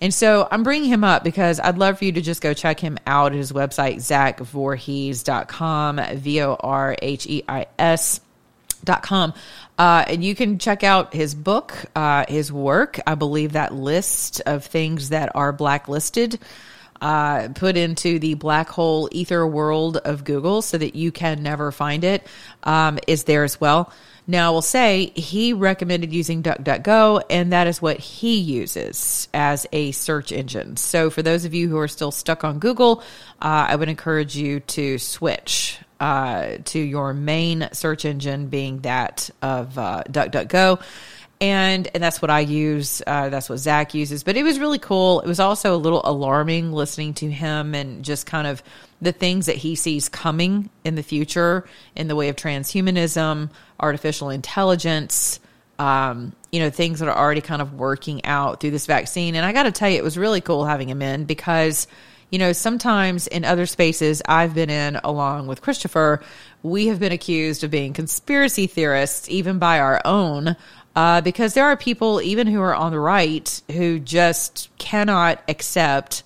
And 0.01 0.15
so 0.15 0.49
I'm 0.51 0.63
bringing 0.63 0.89
him 0.89 1.05
up 1.05 1.23
because 1.25 1.61
I'd 1.61 1.77
love 1.77 1.99
for 1.99 2.07
you 2.07 2.13
to 2.13 2.23
just 2.23 2.41
go 2.41 2.55
check 2.55 2.81
him 2.81 2.97
out 3.07 3.33
at 3.33 3.39
his 3.39 3.53
website, 3.53 3.97
zachvorhies.com, 3.97 6.01
V 6.15 6.43
O 6.43 6.55
R 6.55 6.97
H 7.03 7.27
E 7.27 7.45
I 7.49 7.67
S. 7.79 8.21
Dot 8.83 9.03
com. 9.03 9.35
Uh, 9.79 10.07
and 10.09 10.25
you 10.25 10.35
can 10.35 10.59
check 10.59 10.83
out 10.83 11.13
his 11.13 11.35
book, 11.35 11.75
uh, 11.95 12.25
his 12.27 12.51
work. 12.51 12.99
I 13.07 13.15
believe 13.15 13.53
that 13.53 13.75
list 13.75 14.41
of 14.47 14.65
things 14.65 15.11
that 15.11 15.31
are 15.35 15.53
blacklisted, 15.53 16.39
uh, 17.01 17.49
put 17.55 17.77
into 17.77 18.19
the 18.19 18.35
black 18.35 18.69
hole 18.69 19.09
ether 19.13 19.47
world 19.47 19.97
of 19.99 20.25
Google 20.25 20.63
so 20.63 20.79
that 20.79 20.95
you 20.95 21.13
can 21.13 21.43
never 21.43 21.73
find 21.73 22.05
it, 22.05 22.27
um, 22.63 22.99
is 23.07 23.25
there 23.25 23.45
as 23.45 23.61
well. 23.61 23.93
Now, 24.27 24.49
I 24.49 24.51
will 24.51 24.63
say 24.63 25.13
he 25.17 25.53
recommended 25.53 26.13
using 26.13 26.43
DuckDuckGo, 26.43 27.23
and 27.31 27.53
that 27.53 27.67
is 27.67 27.83
what 27.83 27.99
he 27.99 28.37
uses 28.37 29.27
as 29.35 29.67
a 29.73 29.91
search 29.91 30.31
engine. 30.31 30.77
So, 30.77 31.11
for 31.11 31.21
those 31.23 31.45
of 31.45 31.53
you 31.53 31.69
who 31.69 31.79
are 31.79 31.89
still 31.89 32.13
stuck 32.13 32.45
on 32.45 32.61
Google, 32.61 33.01
uh, 33.43 33.67
I 33.69 33.75
would 33.75 33.89
encourage 33.89 34.37
you 34.37 34.61
to 34.61 34.99
switch 34.99 35.79
uh, 35.99 36.59
to 36.65 36.79
your 36.79 37.13
main 37.13 37.69
search 37.73 38.05
engine, 38.05 38.47
being 38.47 38.81
that 38.81 39.31
of 39.43 39.77
uh, 39.77 40.05
DuckDuckGo. 40.09 40.81
And 41.43 41.89
and 41.95 42.03
that's 42.03 42.21
what 42.21 42.31
I 42.31 42.41
use. 42.41 43.01
Uh, 43.07 43.31
that's 43.31 43.49
what 43.49 43.59
Zach 43.59 43.95
uses. 43.95 44.23
But 44.23 44.37
it 44.37 44.43
was 44.43 44.59
really 44.59 44.79
cool. 44.79 45.21
It 45.21 45.27
was 45.27 45.41
also 45.41 45.75
a 45.75 45.79
little 45.79 46.03
alarming 46.05 46.73
listening 46.73 47.15
to 47.15 47.31
him 47.31 47.75
and 47.75 48.05
just 48.05 48.27
kind 48.27 48.47
of 48.47 48.63
the 49.01 49.13
things 49.13 49.47
that 49.47 49.57
he 49.57 49.75
sees 49.75 50.09
coming 50.11 50.69
in 50.85 50.97
the 50.97 51.03
future 51.03 51.67
in 51.97 52.09
the 52.09 52.17
way 52.17 52.29
of 52.29 52.37
transhumanism, 52.37 53.51
artificial 53.79 54.29
intelligence, 54.29 55.41
um, 55.79 56.35
you 56.53 56.61
know, 56.61 56.69
things 56.69 57.01
that 57.01 57.09
are 57.09 57.17
already 57.17 57.41
kind 57.41 57.63
of 57.63 57.73
working 57.73 58.25
out 58.27 58.61
through 58.61 58.73
this 58.73 58.85
vaccine. 58.85 59.35
And 59.35 59.47
I 59.47 59.53
got 59.53 59.63
to 59.63 59.73
tell 59.73 59.89
you, 59.89 59.97
it 59.97 60.05
was 60.05 60.19
really 60.19 60.43
cool 60.43 60.67
having 60.67 60.91
him 60.91 61.01
in 61.01 61.25
because, 61.25 61.87
you 62.29 62.39
know, 62.39 62.53
sometimes 62.53 63.27
in 63.27 63.47
other 63.47 63.65
spaces 63.65 64.21
I've 64.29 64.55
been 64.55 64.69
in 64.69 64.97
along 64.97 65.47
with 65.47 65.63
Christopher, 65.63 66.23
we 66.63 66.89
have 66.89 67.01
been 67.01 67.13
accused 67.13 67.65
of 67.65 67.71
being 67.71 67.95
conspiracy 67.95 68.67
theorists, 68.67 69.31
even 69.31 69.59
by 69.59 69.79
our 69.81 70.03
own. 70.05 70.55
Uh, 70.97 71.21
because 71.21 71.55
there 71.55 71.67
are 71.67 71.77
people, 71.77 72.21
even 72.21 72.47
who 72.47 72.61
are 72.61 72.75
on 72.75 72.91
the 72.91 72.99
right, 72.99 73.63
who 73.71 73.99
just 73.99 74.69
cannot 74.79 75.43
accept 75.49 76.23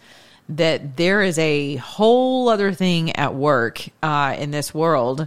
that 0.48 0.96
there 0.96 1.22
is 1.22 1.38
a 1.38 1.76
whole 1.76 2.48
other 2.48 2.72
thing 2.72 3.14
at 3.16 3.34
work 3.34 3.86
uh, 4.02 4.34
in 4.38 4.50
this 4.50 4.74
world 4.74 5.26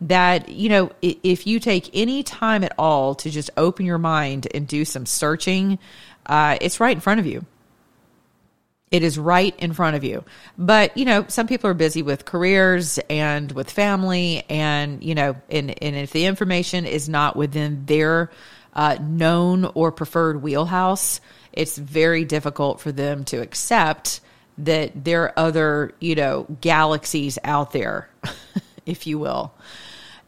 that 0.00 0.48
you 0.48 0.68
know 0.68 0.92
if 1.02 1.44
you 1.44 1.58
take 1.58 1.90
any 1.92 2.22
time 2.22 2.62
at 2.62 2.72
all 2.78 3.16
to 3.16 3.30
just 3.30 3.50
open 3.56 3.84
your 3.84 3.98
mind 3.98 4.46
and 4.54 4.68
do 4.68 4.84
some 4.84 5.04
searching 5.04 5.76
uh, 6.28 6.58
it's 6.60 6.78
right 6.78 6.94
in 6.94 7.00
front 7.00 7.20
of 7.20 7.26
you. 7.26 7.44
It 8.90 9.02
is 9.02 9.18
right 9.18 9.54
in 9.58 9.74
front 9.74 9.96
of 9.96 10.04
you. 10.04 10.24
But 10.56 10.96
you 10.96 11.04
know 11.04 11.24
some 11.28 11.46
people 11.46 11.68
are 11.70 11.74
busy 11.74 12.02
with 12.02 12.24
careers 12.24 12.98
and 13.10 13.50
with 13.52 13.70
family 13.70 14.44
and 14.48 15.02
you 15.02 15.14
know 15.14 15.36
and, 15.50 15.82
and 15.82 15.96
if 15.96 16.12
the 16.12 16.26
information 16.26 16.86
is 16.86 17.08
not 17.08 17.36
within 17.36 17.84
their 17.86 18.30
uh, 18.78 18.96
known 19.02 19.64
or 19.74 19.92
preferred 19.92 20.40
wheelhouse 20.40 21.20
it's 21.52 21.76
very 21.76 22.24
difficult 22.24 22.80
for 22.80 22.92
them 22.92 23.24
to 23.24 23.42
accept 23.42 24.20
that 24.56 25.04
there 25.04 25.24
are 25.24 25.32
other 25.36 25.92
you 26.00 26.14
know 26.14 26.46
galaxies 26.60 27.38
out 27.44 27.72
there 27.72 28.08
if 28.86 29.06
you 29.06 29.18
will 29.18 29.52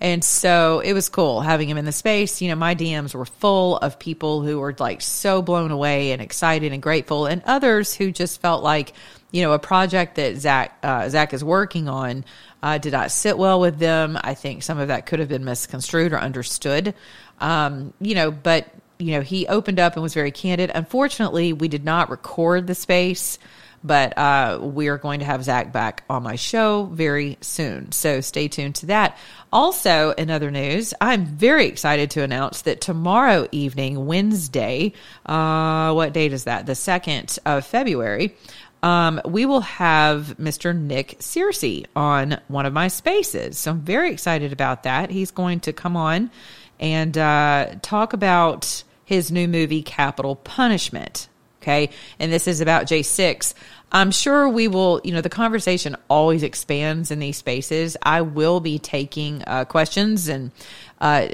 and 0.02 0.24
so 0.24 0.80
it 0.80 0.94
was 0.94 1.10
cool 1.10 1.42
having 1.42 1.68
him 1.68 1.76
in 1.76 1.84
the 1.84 1.92
space. 1.92 2.40
You 2.40 2.48
know, 2.48 2.54
my 2.54 2.74
DMs 2.74 3.14
were 3.14 3.26
full 3.26 3.76
of 3.76 3.98
people 3.98 4.40
who 4.42 4.58
were 4.58 4.74
like 4.78 5.02
so 5.02 5.42
blown 5.42 5.70
away 5.70 6.12
and 6.12 6.22
excited 6.22 6.72
and 6.72 6.82
grateful, 6.82 7.26
and 7.26 7.42
others 7.44 7.94
who 7.94 8.10
just 8.10 8.40
felt 8.40 8.62
like, 8.62 8.94
you 9.30 9.42
know, 9.42 9.52
a 9.52 9.58
project 9.58 10.14
that 10.14 10.38
Zach 10.38 10.78
uh, 10.82 11.06
Zach 11.10 11.34
is 11.34 11.44
working 11.44 11.86
on 11.86 12.24
uh, 12.62 12.78
did 12.78 12.94
not 12.94 13.10
sit 13.10 13.36
well 13.36 13.60
with 13.60 13.78
them. 13.78 14.18
I 14.22 14.32
think 14.32 14.62
some 14.62 14.78
of 14.78 14.88
that 14.88 15.04
could 15.04 15.18
have 15.18 15.28
been 15.28 15.44
misconstrued 15.44 16.14
or 16.14 16.18
understood. 16.18 16.94
Um, 17.40 17.92
you 18.00 18.14
know, 18.14 18.30
but 18.30 18.68
you 18.98 19.12
know, 19.12 19.22
he 19.22 19.46
opened 19.46 19.80
up 19.80 19.94
and 19.94 20.02
was 20.02 20.14
very 20.14 20.30
candid. 20.30 20.70
Unfortunately, 20.74 21.52
we 21.52 21.68
did 21.68 21.84
not 21.84 22.10
record 22.10 22.66
the 22.66 22.74
space 22.74 23.38
but 23.82 24.16
uh, 24.18 24.58
we 24.60 24.88
are 24.88 24.98
going 24.98 25.20
to 25.20 25.26
have 25.26 25.42
Zach 25.44 25.72
back 25.72 26.04
on 26.10 26.22
my 26.22 26.36
show 26.36 26.84
very 26.84 27.38
soon. 27.40 27.92
So 27.92 28.20
stay 28.20 28.48
tuned 28.48 28.74
to 28.76 28.86
that. 28.86 29.16
Also, 29.52 30.10
in 30.12 30.30
other 30.30 30.50
news, 30.50 30.92
I'm 31.00 31.24
very 31.24 31.66
excited 31.66 32.10
to 32.12 32.22
announce 32.22 32.62
that 32.62 32.80
tomorrow 32.80 33.48
evening, 33.52 34.06
Wednesday, 34.06 34.92
uh, 35.24 35.92
what 35.92 36.12
date 36.12 36.32
is 36.32 36.44
that? 36.44 36.66
The 36.66 36.72
2nd 36.72 37.38
of 37.46 37.64
February. 37.64 38.36
Um, 38.82 39.20
we 39.26 39.44
will 39.44 39.60
have 39.60 40.36
Mr. 40.38 40.76
Nick 40.76 41.18
Searcy 41.18 41.84
on 41.94 42.40
one 42.48 42.64
of 42.64 42.72
my 42.72 42.88
spaces. 42.88 43.58
So 43.58 43.72
I'm 43.72 43.80
very 43.80 44.10
excited 44.10 44.52
about 44.52 44.84
that. 44.84 45.10
He's 45.10 45.30
going 45.30 45.60
to 45.60 45.72
come 45.72 45.96
on 45.96 46.30
and 46.80 47.16
uh, 47.16 47.74
talk 47.82 48.12
about 48.12 48.82
his 49.04 49.30
new 49.30 49.46
movie, 49.46 49.82
Capitol 49.82 50.34
Punishment. 50.36 51.28
Okay. 51.62 51.90
And 52.18 52.32
this 52.32 52.48
is 52.48 52.62
about 52.62 52.86
J6. 52.86 53.52
I'm 53.92 54.12
sure 54.12 54.48
we 54.48 54.66
will, 54.66 55.00
you 55.04 55.12
know, 55.12 55.20
the 55.20 55.28
conversation 55.28 55.96
always 56.08 56.42
expands 56.42 57.10
in 57.10 57.18
these 57.18 57.36
spaces. 57.36 57.96
I 58.02 58.22
will 58.22 58.60
be 58.60 58.78
taking 58.78 59.42
uh, 59.46 59.64
questions 59.66 60.28
and 60.28 60.52
uh, 61.00 61.26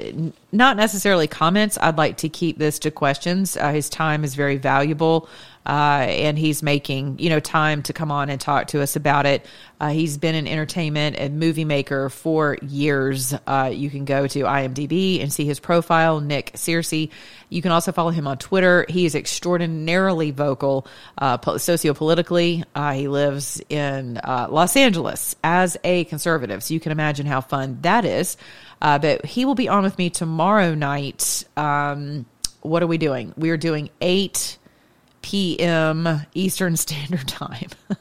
not 0.51 0.75
necessarily 0.75 1.27
comments. 1.27 1.77
I'd 1.79 1.97
like 1.97 2.17
to 2.17 2.29
keep 2.29 2.57
this 2.57 2.79
to 2.79 2.91
questions. 2.91 3.55
Uh, 3.55 3.71
his 3.71 3.89
time 3.89 4.23
is 4.23 4.35
very 4.35 4.57
valuable. 4.57 5.29
Uh, 5.67 6.05
and 6.07 6.39
he's 6.39 6.63
making 6.63 7.19
you 7.19 7.29
know 7.29 7.41
time 7.41 7.83
to 7.83 7.91
come 7.91 8.09
on 8.09 8.29
and 8.29 8.39
talk 8.39 8.67
to 8.67 8.81
us 8.81 8.95
about 8.95 9.25
it. 9.25 9.45
Uh, 9.81 9.89
he's 9.89 10.17
been 10.17 10.33
an 10.33 10.47
entertainment 10.47 11.17
and 11.17 11.39
movie 11.39 11.65
maker 11.65 12.09
for 12.09 12.57
years. 12.61 13.33
Uh, 13.45 13.69
you 13.73 13.89
can 13.89 14.05
go 14.05 14.25
to 14.25 14.43
IMDb 14.43 15.21
and 15.21 15.31
see 15.31 15.45
his 15.45 15.59
profile, 15.59 16.21
Nick 16.21 16.53
Searcy. 16.53 17.09
You 17.49 17.61
can 17.61 17.71
also 17.73 17.91
follow 17.91 18.11
him 18.11 18.27
on 18.27 18.37
Twitter. 18.37 18.85
He 18.87 19.05
is 19.05 19.13
extraordinarily 19.13 20.31
vocal, 20.31 20.87
uh, 21.17 21.37
sociopolitically. 21.37 22.63
Uh, 22.73 22.93
he 22.93 23.09
lives 23.09 23.61
in 23.67 24.17
uh, 24.23 24.47
Los 24.49 24.77
Angeles 24.77 25.35
as 25.43 25.75
a 25.83 26.05
conservative, 26.05 26.63
so 26.63 26.73
you 26.73 26.79
can 26.79 26.93
imagine 26.93 27.25
how 27.25 27.41
fun 27.41 27.79
that 27.81 28.05
is. 28.05 28.37
but 28.79 29.25
he 29.25 29.43
will 29.43 29.55
be 29.55 29.67
on 29.67 29.83
with 29.83 29.97
me 29.97 30.09
tomorrow 30.09 30.73
night. 30.75 31.43
Um, 31.57 32.25
what 32.61 32.81
are 32.83 32.87
we 32.87 32.97
doing? 32.97 33.33
We 33.37 33.49
are 33.49 33.57
doing 33.57 33.89
eight 34.01 34.56
p.m. 35.27 36.21
Eastern 36.33 36.77
Standard 36.77 37.27
Time. 37.27 37.69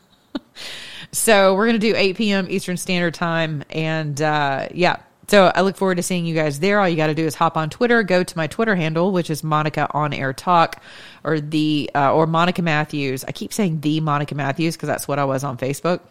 so 1.12 1.56
we're 1.56 1.66
going 1.66 1.80
to 1.80 1.90
do 1.90 1.96
8 1.96 2.16
p.m. 2.16 2.46
Eastern 2.48 2.76
Standard 2.76 3.14
Time. 3.14 3.64
And 3.68 4.22
uh, 4.22 4.68
yeah, 4.72 5.00
so 5.26 5.50
I 5.52 5.62
look 5.62 5.76
forward 5.76 5.96
to 5.96 6.04
seeing 6.04 6.24
you 6.24 6.36
guys 6.36 6.60
there. 6.60 6.78
All 6.78 6.88
you 6.88 6.94
got 6.94 7.08
to 7.08 7.14
do 7.14 7.26
is 7.26 7.34
hop 7.34 7.56
on 7.56 7.68
Twitter, 7.68 8.04
go 8.04 8.22
to 8.22 8.36
my 8.36 8.46
Twitter 8.46 8.76
handle, 8.76 9.10
which 9.10 9.28
is 9.28 9.42
Monica 9.42 9.88
on 9.92 10.12
Air 10.12 10.32
Talk, 10.32 10.80
or 11.24 11.40
the 11.40 11.90
uh, 11.96 12.14
or 12.14 12.28
Monica 12.28 12.62
Matthews. 12.62 13.24
I 13.24 13.32
keep 13.32 13.52
saying 13.52 13.80
the 13.80 13.98
Monica 13.98 14.36
Matthews 14.36 14.76
because 14.76 14.86
that's 14.86 15.08
what 15.08 15.18
I 15.18 15.24
was 15.24 15.42
on 15.42 15.58
Facebook, 15.58 16.02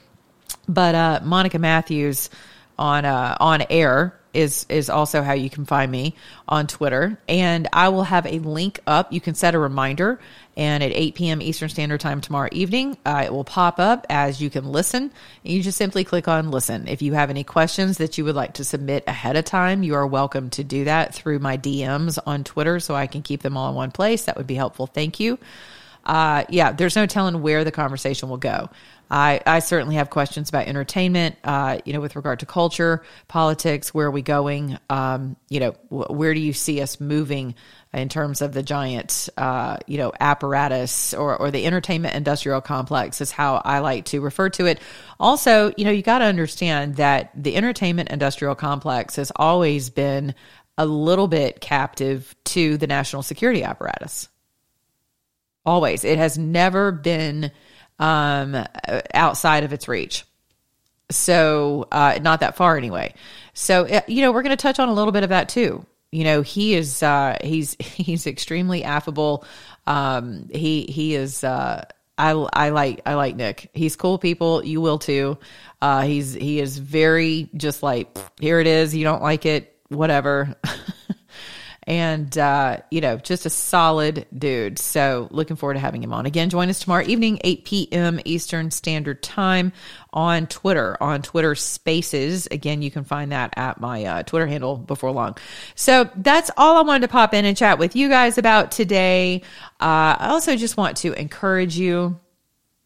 but 0.68 0.96
uh, 0.96 1.22
Monica 1.24 1.60
Matthews 1.60 2.30
on 2.78 3.06
uh, 3.06 3.38
on 3.40 3.64
air 3.70 4.20
is 4.34 4.66
is 4.70 4.90
also 4.90 5.24
how 5.24 5.34
you 5.34 5.50
can 5.50 5.66
find 5.66 5.92
me 5.92 6.16
on 6.48 6.68
Twitter. 6.68 7.18
And 7.28 7.68
I 7.74 7.90
will 7.90 8.04
have 8.04 8.26
a 8.26 8.40
link 8.40 8.80
up. 8.86 9.12
You 9.14 9.22
can 9.22 9.34
set 9.34 9.56
a 9.56 9.60
reminder 9.60 10.20
and 10.58 10.84
at 10.84 10.92
8 10.94 11.16
p.m. 11.16 11.42
Eastern 11.42 11.70
Standard 11.70 12.00
Time 12.00 12.22
tomorrow 12.22 12.50
evening, 12.52 12.98
uh, 13.06 13.24
it 13.26 13.34
will 13.34 13.44
pop 13.44 13.80
up 13.80 14.06
as 14.10 14.42
you 14.42 14.50
can 14.50 14.72
listen. 14.72 15.12
You 15.44 15.62
just 15.62 15.78
simply 15.78 16.04
click 16.04 16.28
on 16.28 16.52
listen. 16.52 16.88
If 16.88 17.02
you 17.02 17.14
have 17.14 17.30
any 17.30 17.44
questions 17.44 17.98
that 17.98 18.18
you 18.18 18.24
would 18.26 18.36
like 18.36 18.54
to 18.54 18.64
submit 18.64 19.04
ahead 19.06 19.36
of 19.36 19.44
time, 19.46 19.84
you 19.84 19.96
are 19.96 20.08
welcome 20.08 20.50
to 20.52 20.64
do 20.64 20.86
that 20.86 21.14
through 21.14 21.40
my 21.40 21.58
DMs 21.58 22.18
on 22.26 22.44
Twitter 22.44 22.80
so 22.80 22.96
I 22.96 23.08
can 23.08 23.22
keep 23.22 23.42
them 23.42 23.58
all 23.58 23.70
in 23.70 23.76
one 23.76 23.92
place. 23.92 24.26
That 24.26 24.38
would 24.38 24.48
be 24.48 24.56
helpful. 24.56 24.88
Thank 24.88 25.20
you. 25.20 25.40
Uh, 26.06 26.46
yeah, 26.50 26.72
there's 26.72 26.96
no 26.96 27.08
telling 27.08 27.42
where 27.42 27.64
the 27.64 27.72
conversation 27.72 28.30
will 28.30 28.38
go. 28.38 28.70
I, 29.10 29.42
I 29.46 29.60
certainly 29.60 29.96
have 29.96 30.10
questions 30.10 30.50
about 30.50 30.68
entertainment, 30.68 31.36
uh, 31.44 31.80
you 31.86 31.94
know, 31.94 32.02
with 32.02 32.16
regard 32.16 32.40
to 32.40 32.46
culture, 32.46 33.04
politics, 33.28 33.94
where 33.94 34.08
are 34.08 34.12
we 34.12 34.22
going? 34.22 34.78
Um, 34.90 35.36
you 35.50 35.60
know, 35.60 35.72
where 35.90 36.34
do 36.34 36.40
you 36.40 36.54
see 36.54 36.82
us 36.82 37.00
moving 37.00 37.56
in 37.94 38.10
terms 38.10 38.42
of 38.42 38.54
the 38.54 38.64
giant, 38.64 39.30
uh, 39.38 39.78
you 39.88 39.98
know, 39.98 40.12
apparatus 40.20 41.14
or, 41.14 41.38
or 41.38 41.52
the 41.52 41.66
entertainment 41.66 42.16
industrial 42.16 42.62
complex 42.62 43.22
is 43.22 43.32
how 43.32 43.62
I 43.64 43.80
like 43.80 44.06
to 44.06 44.22
refer 44.22 44.50
to 44.50 44.66
it. 44.66 44.80
Also, 45.20 45.72
you 45.78 45.86
know, 45.86 45.92
you 45.92 46.02
got 46.02 46.20
to 46.20 46.26
understand 46.26 46.98
that 46.98 47.32
the 47.36 47.56
entertainment 47.56 48.10
industrial 48.10 48.56
complex 48.56 49.16
has 49.16 49.32
always 49.36 49.90
been 49.90 50.36
a 50.78 50.86
little 50.86 51.28
bit 51.28 51.62
captive 51.62 52.36
to 52.44 52.78
the 52.78 52.88
national 52.88 53.24
security 53.24 53.64
apparatus. 53.64 54.28
Always. 55.66 56.04
It 56.04 56.18
has 56.18 56.38
never 56.38 56.92
been 56.92 57.52
um, 58.00 58.66
outside 59.14 59.64
of 59.64 59.74
its 59.74 59.88
reach. 59.88 60.26
So, 61.12 61.88
uh, 61.92 62.20
not 62.22 62.40
that 62.40 62.56
far 62.56 62.78
anyway. 62.78 63.14
So, 63.54 63.88
uh, 63.88 64.02
you 64.08 64.22
know, 64.22 64.32
we're 64.32 64.42
going 64.42 64.56
to 64.58 64.62
touch 64.62 64.80
on 64.80 64.90
a 64.90 64.94
little 64.94 65.12
bit 65.12 65.24
of 65.24 65.30
that 65.30 65.50
too. 65.50 65.86
You 66.12 66.24
know, 66.24 66.42
he 66.42 66.76
is 66.76 67.04
uh, 67.04 67.38
he's 67.44 67.76
he's 67.80 68.28
extremely 68.28 68.84
affable. 68.84 69.46
Um, 69.86 70.50
he 70.52 70.84
he 70.84 71.16
is. 71.16 71.44
Uh, 71.44 71.86
I 72.18 72.32
I 72.32 72.70
like 72.70 73.02
I 73.06 73.16
like 73.16 73.36
Nick. 73.36 73.70
He's 73.74 73.96
cool 73.96 74.18
people. 74.18 74.64
You 74.64 74.82
will 74.82 74.98
too. 74.98 75.38
Uh, 75.82 76.04
he's 76.04 76.34
he 76.34 76.60
is 76.60 76.78
very 76.78 77.50
just 77.56 77.84
like 77.84 78.18
here 78.40 78.60
it 78.60 78.68
is. 78.68 78.96
You 78.96 79.04
don't 79.04 79.22
like 79.22 79.46
it, 79.46 79.78
whatever. 79.90 80.56
and 81.88 82.36
uh, 82.38 82.78
you 82.90 83.02
know, 83.02 83.18
just 83.18 83.46
a 83.46 83.50
solid 83.50 84.26
dude. 84.36 84.80
So 84.80 85.28
looking 85.32 85.56
forward 85.56 85.76
to 85.76 85.80
having 85.80 86.02
him 86.04 86.14
on 86.14 86.26
again. 86.26 86.50
Join 86.50 86.70
us 86.70 86.80
tomorrow 86.80 87.04
evening, 87.06 87.40
8 87.44 87.66
p.m. 87.66 88.20
Eastern 88.26 88.72
Standard 88.72 89.22
Time 89.22 89.72
on 90.12 90.48
Twitter, 90.48 91.02
on 91.02 91.22
Twitter 91.22 91.54
Spaces. 91.54 92.48
Again, 92.48 92.82
you 92.82 92.90
can 92.90 93.04
find 93.04 93.32
that 93.32 93.54
at 93.56 93.80
my 93.80 94.04
uh, 94.06 94.24
Twitter 94.24 94.48
handle 94.48 94.78
before 94.78 95.12
long. 95.12 95.38
So 95.76 96.10
that's 96.16 96.50
all 96.58 96.78
I 96.78 96.82
wanted 96.82 97.08
to 97.08 97.12
pop 97.12 97.34
in 97.34 97.46
and 97.46 97.56
chat 97.56 97.78
with 97.78 97.96
you 97.96 98.10
guys 98.10 98.38
about 98.38 98.72
today. 98.72 99.44
Uh, 99.80 100.18
I 100.20 100.28
also 100.30 100.56
just 100.56 100.78
want 100.78 100.98
to 100.98 101.14
encourage 101.14 101.78
you 101.78 102.20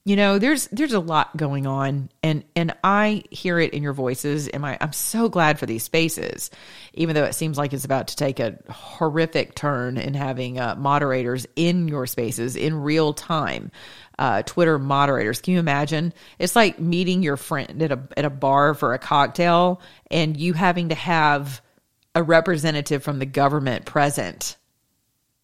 you 0.10 0.16
know 0.16 0.40
there's 0.40 0.68
there's 0.72 0.94
a 0.94 1.00
lot 1.00 1.38
going 1.38 1.68
on 1.68 2.10
and 2.24 2.44
and 2.56 2.76
i 2.84 3.22
hear 3.30 3.60
it 3.60 3.76
in 3.76 3.84
your 3.84 3.94
voices 3.94 4.48
and 4.48 4.66
I, 4.66 4.76
i'm 4.82 4.92
so 4.92 5.30
glad 5.30 5.60
for 5.60 5.68
these 5.68 5.84
spaces 5.84 6.50
even 6.96 7.14
though 7.14 7.26
it 7.26 7.36
seems 7.36 7.60
like 7.60 7.74
it's 7.74 7.86
about 7.86 8.08
to 8.08 8.16
take 8.16 8.40
a 8.40 8.58
horrific 8.72 9.54
turn 9.54 9.98
in 9.98 10.16
having 10.16 10.60
uh, 10.60 10.74
moderators 10.80 11.46
in 11.56 11.88
your 11.88 12.08
spaces 12.08 12.56
in 12.56 12.74
real 12.74 13.14
time 13.14 13.72
uh, 14.18 14.42
twitter 14.42 14.78
moderators. 14.80 15.40
Can 15.40 15.54
you 15.54 15.60
imagine? 15.60 16.12
It's 16.40 16.56
like 16.56 16.78
meeting 16.78 17.24
your 17.24 17.38
friend 17.38 17.82
at 17.82 17.92
a 17.92 18.00
at 18.18 18.26
a 18.26 18.30
bar 18.30 18.74
for 18.74 18.94
a 18.94 19.00
cocktail 19.00 19.80
and 20.12 20.36
you 20.36 20.52
having 20.52 20.90
to 20.90 20.96
have 20.96 21.62
a 22.16 22.24
representative 22.24 23.02
from 23.02 23.20
the 23.20 23.26
government 23.26 23.86
present 23.86 24.58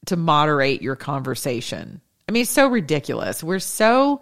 to 0.07 0.17
moderate 0.17 0.81
your 0.81 0.97
conversation. 0.97 2.01
I 2.27 2.31
mean 2.33 2.41
it's 2.41 2.51
so 2.51 2.67
ridiculous. 2.67 3.43
We're 3.43 3.59
so 3.59 4.21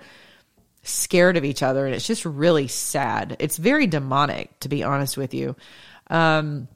scared 0.84 1.38
of 1.38 1.46
each 1.46 1.64
other 1.64 1.86
and 1.86 1.96
it's 1.96 2.06
just 2.06 2.26
really 2.26 2.68
sad. 2.68 3.38
It's 3.40 3.58
very 3.58 3.88
demonic 3.88 4.60
to 4.60 4.70
be 4.70 4.84
honest 4.84 5.18
with 5.18 5.34
you. 5.34 5.56
Um, 6.08 6.68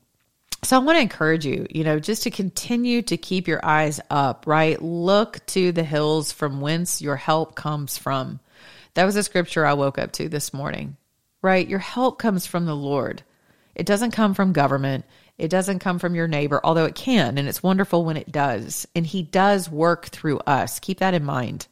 so 0.64 0.76
i 0.76 0.80
want 0.80 0.98
to 0.98 1.02
encourage 1.02 1.46
you 1.46 1.68
you 1.70 1.84
know 1.84 2.00
just 2.00 2.24
to 2.24 2.32
continue 2.32 3.04
to 3.04 3.16
keep 3.16 3.48
your 3.48 3.64
eyes 3.64 4.00
up 4.10 4.46
right? 4.48 4.82
Look 4.82 5.46
to 5.48 5.72
the 5.72 5.84
hills 5.84 6.32
from 6.32 6.62
whence 6.62 7.02
your 7.02 7.16
help 7.16 7.56
comes 7.56 7.98
from. 7.98 8.40
That 8.96 9.06
was 9.06 9.16
a 9.16 9.24
scripture 9.24 9.66
i 9.66 9.74
woke 9.74 10.00
up 10.00 10.14
to 10.14 10.30
this 10.30 10.54
morning 10.54 10.98
right? 11.44 11.68
Your 11.68 11.80
help 11.80 12.18
comes 12.18 12.48
from 12.48 12.66
the 12.66 12.76
lord. 12.76 13.22
It 13.76 13.86
doesn't 13.86 14.12
come 14.12 14.34
from 14.34 14.54
government. 14.54 15.06
It 15.38 15.50
doesn't 15.50 15.80
come 15.80 16.00
from 16.00 16.16
your 16.16 16.28
neighbor 16.28 16.60
although 16.64 16.86
it 16.86 16.96
can 16.96 17.38
and 17.38 17.48
it's 17.48 17.62
wonderful 17.62 18.04
when 18.06 18.18
it 18.18 18.32
does. 18.32 18.88
And 18.96 19.06
he 19.06 19.22
does 19.22 19.70
work 19.70 20.08
through 20.08 20.40
us. 20.40 20.80
Keep 20.80 21.00
that 21.00 21.14
in 21.14 21.26
mind 21.26 21.68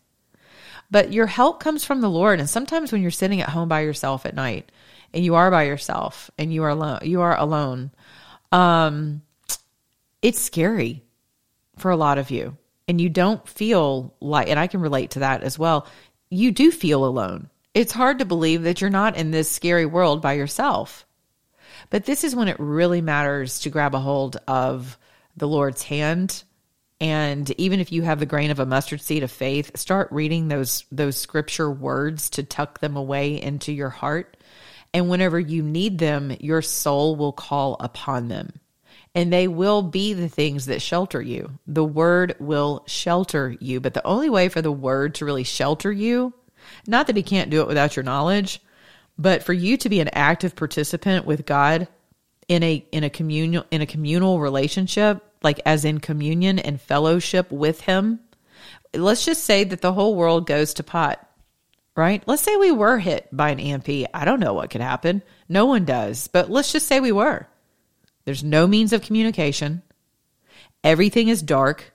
but 0.91 1.13
your 1.13 1.27
help 1.27 1.59
comes 1.59 1.83
from 1.83 2.01
the 2.01 2.09
Lord. 2.09 2.39
And 2.39 2.49
sometimes 2.49 2.91
when 2.91 3.01
you're 3.01 3.11
sitting 3.11 3.41
at 3.41 3.49
home 3.49 3.69
by 3.69 3.81
yourself 3.81 4.25
at 4.25 4.35
night 4.35 4.71
and 5.13 5.23
you 5.23 5.35
are 5.35 5.51
by 5.51 5.63
yourself 5.63 6.29
and 6.37 6.53
you 6.53 6.63
are 6.63 6.69
alone, 6.69 6.99
you 7.03 7.21
are 7.21 7.37
alone, 7.37 7.91
um, 8.51 9.21
it's 10.21 10.39
scary 10.39 11.03
for 11.77 11.91
a 11.91 11.97
lot 11.97 12.17
of 12.17 12.31
you. 12.31 12.57
And 12.87 13.01
you 13.01 13.09
don't 13.09 13.47
feel 13.47 14.13
like, 14.19 14.47
and 14.47 14.59
I 14.59 14.67
can 14.67 14.79
relate 14.79 15.11
to 15.11 15.19
that 15.19 15.41
as 15.41 15.57
well. 15.57 15.87
You 16.29 16.51
do 16.51 16.71
feel 16.71 17.03
alone. 17.05 17.49
It's 17.73 17.91
hard 17.91 18.19
to 18.19 18.25
believe 18.25 18.63
that 18.63 18.79
you're 18.79 18.89
not 18.89 19.17
in 19.17 19.31
this 19.31 19.49
scary 19.51 19.85
world 19.85 20.21
by 20.21 20.33
yourself. 20.33 21.05
But 21.89 22.05
this 22.05 22.23
is 22.23 22.35
when 22.35 22.47
it 22.47 22.59
really 22.59 23.01
matters 23.01 23.59
to 23.59 23.69
grab 23.69 23.95
a 23.95 23.99
hold 23.99 24.37
of 24.47 24.97
the 25.35 25.47
Lord's 25.47 25.83
hand 25.83 26.43
and 27.01 27.49
even 27.59 27.79
if 27.79 27.91
you 27.91 28.03
have 28.03 28.19
the 28.19 28.25
grain 28.25 28.51
of 28.51 28.59
a 28.59 28.65
mustard 28.65 29.01
seed 29.01 29.23
of 29.23 29.31
faith, 29.31 29.77
start 29.77 30.07
reading 30.11 30.47
those 30.47 30.85
those 30.91 31.17
scripture 31.17 31.69
words 31.69 32.29
to 32.31 32.43
tuck 32.43 32.79
them 32.79 32.95
away 32.95 33.41
into 33.41 33.73
your 33.73 33.89
heart. 33.89 34.37
And 34.93 35.09
whenever 35.09 35.37
you 35.37 35.61
need 35.61 35.97
them, 35.97 36.35
your 36.39 36.61
soul 36.61 37.17
will 37.17 37.33
call 37.33 37.75
upon 37.81 38.29
them. 38.29 38.53
And 39.13 39.31
they 39.31 39.47
will 39.47 39.81
be 39.81 40.13
the 40.13 40.29
things 40.29 40.67
that 40.67 40.81
shelter 40.81 41.21
you. 41.21 41.59
The 41.67 41.83
word 41.83 42.35
will 42.39 42.83
shelter 42.87 43.55
you. 43.59 43.81
But 43.81 43.93
the 43.93 44.05
only 44.07 44.29
way 44.29 44.47
for 44.47 44.61
the 44.61 44.71
word 44.71 45.15
to 45.15 45.25
really 45.25 45.43
shelter 45.43 45.91
you, 45.91 46.33
not 46.87 47.07
that 47.07 47.17
he 47.17 47.23
can't 47.23 47.49
do 47.49 47.61
it 47.61 47.67
without 47.67 47.97
your 47.97 48.03
knowledge, 48.03 48.61
but 49.17 49.43
for 49.43 49.53
you 49.53 49.75
to 49.77 49.89
be 49.89 49.99
an 49.99 50.09
active 50.09 50.55
participant 50.55 51.25
with 51.25 51.45
God 51.45 51.89
in 52.47 52.63
a 52.63 52.85
in 52.91 53.03
a 53.03 53.09
communal 53.09 53.65
in 53.71 53.81
a 53.81 53.85
communal 53.85 54.39
relationship 54.39 55.21
like 55.45 55.61
as 55.65 55.85
in 55.85 55.99
communion 55.99 56.59
and 56.59 56.81
fellowship 56.81 57.49
with 57.49 57.79
him 57.81 58.19
let's 58.93 59.23
just 59.23 59.45
say 59.45 59.63
that 59.63 59.79
the 59.79 59.93
whole 59.93 60.15
world 60.15 60.45
goes 60.45 60.73
to 60.73 60.83
pot 60.83 61.21
right? 61.97 62.21
Let's 62.27 62.41
say 62.41 62.57
we 62.57 62.71
were 62.71 62.99
hit 62.99 63.29
by 63.31 63.51
an 63.51 63.59
emp 63.61 63.87
i 63.87 64.25
don't 64.25 64.41
know 64.41 64.53
what 64.53 64.69
could 64.69 64.81
happen. 64.81 65.21
No 65.47 65.65
one 65.65 65.85
does. 65.85 66.27
But 66.27 66.51
let's 66.51 66.73
just 66.73 66.87
say 66.87 66.99
we 66.99 67.13
were. 67.13 67.47
There's 68.25 68.43
no 68.43 68.67
means 68.67 68.91
of 68.91 69.01
communication. 69.01 69.81
Everything 70.83 71.29
is 71.29 71.41
dark. 71.41 71.93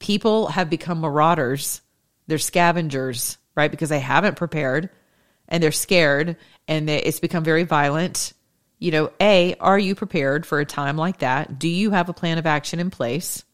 People 0.00 0.48
have 0.48 0.68
become 0.68 1.00
marauders. 1.00 1.80
They're 2.26 2.38
scavengers 2.38 3.38
right? 3.54 3.70
Because 3.70 3.88
they 3.88 4.00
haven't 4.00 4.36
prepared 4.36 4.90
and 5.48 5.62
they're 5.62 5.72
scared 5.72 6.36
and 6.68 6.88
it's 6.88 7.20
become 7.20 7.44
very 7.44 7.64
violent 7.64 8.32
you 8.80 8.90
know, 8.90 9.12
A, 9.20 9.54
are 9.60 9.78
you 9.78 9.94
prepared 9.94 10.46
for 10.46 10.58
a 10.58 10.64
time 10.64 10.96
like 10.96 11.18
that? 11.18 11.58
Do 11.58 11.68
you 11.68 11.90
have 11.90 12.08
a 12.08 12.14
plan 12.14 12.38
of 12.38 12.46
action 12.46 12.80
in 12.80 12.90
place? 12.90 13.44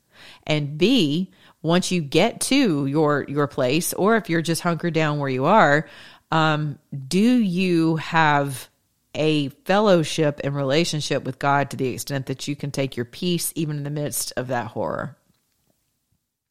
And 0.45 0.79
B, 0.79 1.33
once 1.63 1.91
you 1.91 2.01
get 2.01 2.41
to 2.43 2.87
your 2.87 3.27
your 3.29 3.49
place, 3.49 3.93
or 3.93 4.17
if 4.17 4.31
you're 4.31 4.41
just 4.41 4.63
hunkered 4.63 4.95
down 4.95 5.19
where 5.19 5.29
you 5.29 5.45
are, 5.45 5.89
um, 6.31 6.79
do 7.07 7.19
you 7.19 7.97
have 7.97 8.71
a 9.15 9.49
fellowship 9.65 10.41
and 10.45 10.55
relationship 10.55 11.25
with 11.25 11.39
God 11.39 11.71
to 11.71 11.77
the 11.77 11.89
extent 11.89 12.27
that 12.27 12.47
you 12.47 12.55
can 12.55 12.71
take 12.71 12.97
your 12.97 13.05
peace 13.05 13.53
even 13.57 13.79
in 13.79 13.83
the 13.83 13.91
midst 13.91 14.33
of 14.37 14.49
that 14.49 14.69
horror? 14.69 15.17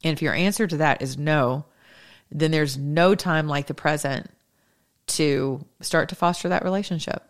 And 0.03 0.11
if 0.11 0.21
your 0.21 0.33
answer 0.33 0.67
to 0.67 0.77
that 0.77 1.01
is 1.01 1.17
no, 1.17 1.65
then 2.29 2.51
there's 2.51 2.77
no 2.77 3.15
time 3.15 3.47
like 3.47 3.67
the 3.67 3.73
present 3.73 4.29
to 5.07 5.65
start 5.79 6.09
to 6.09 6.15
foster 6.15 6.49
that 6.49 6.63
relationship. 6.63 7.23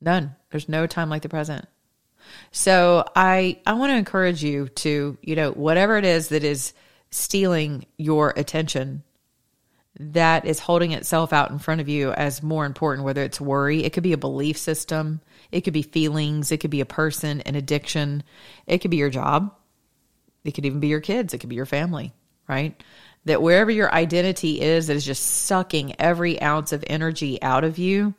None. 0.00 0.34
There's 0.50 0.68
no 0.68 0.86
time 0.86 1.10
like 1.10 1.22
the 1.22 1.28
present. 1.28 1.66
So 2.52 3.04
I 3.16 3.60
I 3.66 3.74
want 3.74 3.90
to 3.90 3.96
encourage 3.96 4.44
you 4.44 4.68
to, 4.68 5.16
you 5.22 5.36
know, 5.36 5.52
whatever 5.52 5.96
it 5.96 6.04
is 6.04 6.28
that 6.28 6.44
is 6.44 6.72
stealing 7.10 7.86
your 7.96 8.34
attention 8.36 9.02
that 9.98 10.44
is 10.44 10.60
holding 10.60 10.92
itself 10.92 11.32
out 11.32 11.50
in 11.50 11.58
front 11.58 11.80
of 11.80 11.88
you 11.88 12.12
as 12.12 12.42
more 12.42 12.64
important 12.64 13.04
whether 13.04 13.22
it's 13.22 13.40
worry, 13.40 13.82
it 13.82 13.92
could 13.92 14.02
be 14.02 14.12
a 14.12 14.18
belief 14.18 14.56
system, 14.56 15.20
it 15.50 15.62
could 15.62 15.72
be 15.72 15.82
feelings, 15.82 16.52
it 16.52 16.58
could 16.58 16.70
be 16.70 16.80
a 16.80 16.86
person, 16.86 17.40
an 17.42 17.56
addiction, 17.56 18.22
it 18.66 18.78
could 18.78 18.90
be 18.90 18.96
your 18.96 19.10
job. 19.10 19.54
It 20.44 20.52
could 20.52 20.66
even 20.66 20.80
be 20.80 20.88
your 20.88 21.00
kids, 21.00 21.34
it 21.34 21.38
could 21.38 21.48
be 21.48 21.56
your 21.56 21.66
family, 21.66 22.14
right? 22.48 22.80
That 23.24 23.42
wherever 23.42 23.70
your 23.70 23.92
identity 23.92 24.60
is 24.60 24.86
that 24.86 24.96
is 24.96 25.04
just 25.04 25.24
sucking 25.46 25.96
every 26.00 26.40
ounce 26.40 26.72
of 26.72 26.84
energy 26.86 27.42
out 27.42 27.64
of 27.64 27.76
you, 27.76 28.14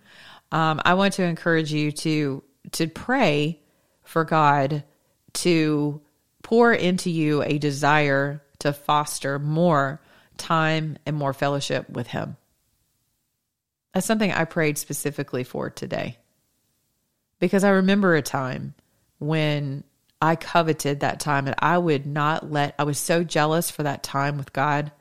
um, 0.51 0.81
I 0.83 0.95
want 0.95 1.13
to 1.15 1.23
encourage 1.23 1.71
you 1.71 1.91
to 1.91 2.43
to 2.73 2.87
pray 2.87 3.59
for 4.03 4.23
God 4.23 4.83
to 5.33 6.01
pour 6.43 6.73
into 6.73 7.09
you 7.09 7.43
a 7.43 7.57
desire 7.57 8.43
to 8.59 8.73
foster 8.73 9.39
more 9.39 10.01
time 10.37 10.97
and 11.05 11.15
more 11.15 11.33
fellowship 11.33 11.89
with 11.89 12.07
Him. 12.07 12.37
That's 13.93 14.05
something 14.05 14.31
I 14.31 14.45
prayed 14.45 14.77
specifically 14.77 15.43
for 15.43 15.69
today. 15.69 16.17
Because 17.39 17.63
I 17.63 17.69
remember 17.69 18.15
a 18.15 18.21
time 18.21 18.73
when 19.19 19.83
I 20.21 20.35
coveted 20.35 20.99
that 20.99 21.19
time 21.19 21.47
and 21.47 21.55
I 21.59 21.77
would 21.77 22.05
not 22.05 22.51
let, 22.51 22.75
I 22.77 22.83
was 22.83 22.97
so 22.97 23.23
jealous 23.23 23.71
for 23.71 23.83
that 23.83 24.03
time 24.03 24.37
with 24.37 24.51
God. 24.51 24.91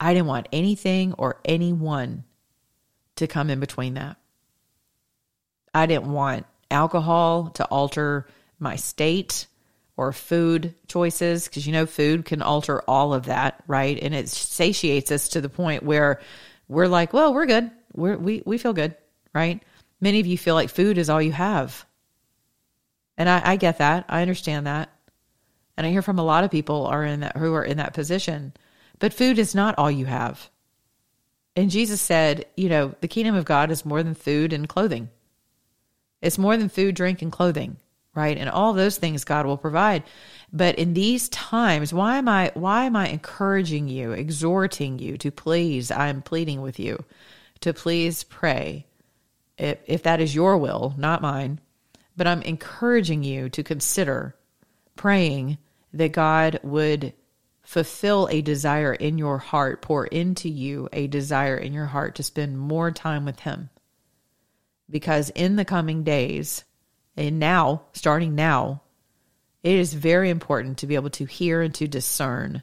I 0.00 0.14
didn't 0.14 0.26
want 0.26 0.48
anything 0.52 1.12
or 1.14 1.40
anyone 1.44 2.24
to 3.16 3.26
come 3.26 3.50
in 3.50 3.60
between 3.60 3.94
that. 3.94 4.16
I 5.74 5.86
didn't 5.86 6.12
want 6.12 6.46
alcohol 6.70 7.50
to 7.54 7.64
alter 7.66 8.26
my 8.58 8.76
state 8.76 9.46
or 9.96 10.12
food 10.12 10.74
choices 10.88 11.46
because 11.46 11.66
you 11.66 11.72
know 11.72 11.86
food 11.86 12.24
can 12.24 12.42
alter 12.42 12.82
all 12.82 13.14
of 13.14 13.26
that, 13.26 13.62
right? 13.66 13.98
And 14.00 14.14
it 14.14 14.28
satiates 14.28 15.10
us 15.12 15.30
to 15.30 15.40
the 15.40 15.48
point 15.48 15.82
where 15.82 16.20
we're 16.68 16.88
like, 16.88 17.12
well, 17.12 17.34
we're 17.34 17.46
good. 17.46 17.70
We're, 17.94 18.16
we 18.16 18.42
we 18.44 18.58
feel 18.58 18.72
good, 18.72 18.96
right? 19.32 19.62
Many 20.00 20.20
of 20.20 20.26
you 20.26 20.36
feel 20.36 20.54
like 20.54 20.70
food 20.70 20.98
is 20.98 21.10
all 21.10 21.22
you 21.22 21.32
have, 21.32 21.84
and 23.16 23.28
I, 23.28 23.52
I 23.52 23.56
get 23.56 23.78
that. 23.78 24.06
I 24.08 24.22
understand 24.22 24.66
that, 24.66 24.90
and 25.76 25.86
I 25.86 25.90
hear 25.90 26.02
from 26.02 26.18
a 26.18 26.24
lot 26.24 26.44
of 26.44 26.50
people 26.50 26.86
are 26.86 27.04
in 27.04 27.20
that 27.20 27.36
who 27.36 27.54
are 27.54 27.64
in 27.64 27.76
that 27.76 27.94
position. 27.94 28.52
But 28.98 29.12
food 29.12 29.38
is 29.38 29.54
not 29.54 29.76
all 29.76 29.90
you 29.90 30.06
have. 30.06 30.50
And 31.56 31.70
Jesus 31.70 32.00
said, 32.00 32.46
you 32.56 32.68
know, 32.68 32.94
the 33.00 33.08
kingdom 33.08 33.34
of 33.36 33.44
God 33.44 33.70
is 33.70 33.84
more 33.84 34.02
than 34.02 34.14
food 34.14 34.52
and 34.52 34.68
clothing. 34.68 35.08
It's 36.22 36.38
more 36.38 36.56
than 36.56 36.68
food, 36.68 36.94
drink, 36.94 37.22
and 37.22 37.30
clothing, 37.30 37.76
right? 38.14 38.36
And 38.36 38.48
all 38.48 38.72
those 38.72 38.96
things 38.96 39.24
God 39.24 39.46
will 39.46 39.58
provide. 39.58 40.04
But 40.52 40.76
in 40.78 40.94
these 40.94 41.28
times, 41.28 41.92
why 41.92 42.16
am 42.16 42.28
I 42.28 42.50
why 42.54 42.84
am 42.84 42.96
I 42.96 43.08
encouraging 43.08 43.88
you, 43.88 44.12
exhorting 44.12 44.98
you 44.98 45.18
to 45.18 45.30
please, 45.30 45.90
I'm 45.90 46.22
pleading 46.22 46.62
with 46.62 46.78
you 46.78 47.04
to 47.60 47.72
please 47.72 48.24
pray. 48.24 48.86
If, 49.56 49.78
if 49.86 50.02
that 50.02 50.20
is 50.20 50.34
your 50.34 50.58
will, 50.58 50.94
not 50.98 51.22
mine, 51.22 51.60
but 52.16 52.26
I'm 52.26 52.42
encouraging 52.42 53.22
you 53.22 53.48
to 53.50 53.62
consider 53.62 54.34
praying 54.96 55.58
that 55.92 56.12
God 56.12 56.60
would 56.62 57.12
fulfill 57.62 58.28
a 58.30 58.42
desire 58.42 58.92
in 58.92 59.16
your 59.16 59.38
heart, 59.38 59.80
pour 59.80 60.06
into 60.06 60.48
you 60.48 60.88
a 60.92 61.06
desire 61.06 61.56
in 61.56 61.72
your 61.72 61.86
heart 61.86 62.16
to 62.16 62.22
spend 62.22 62.58
more 62.58 62.90
time 62.90 63.24
with 63.24 63.40
Him. 63.40 63.70
Because 64.94 65.30
in 65.30 65.56
the 65.56 65.64
coming 65.64 66.04
days, 66.04 66.62
and 67.16 67.40
now, 67.40 67.82
starting 67.94 68.36
now, 68.36 68.82
it 69.64 69.74
is 69.74 69.92
very 69.92 70.30
important 70.30 70.78
to 70.78 70.86
be 70.86 70.94
able 70.94 71.10
to 71.10 71.24
hear 71.24 71.62
and 71.62 71.74
to 71.74 71.88
discern 71.88 72.62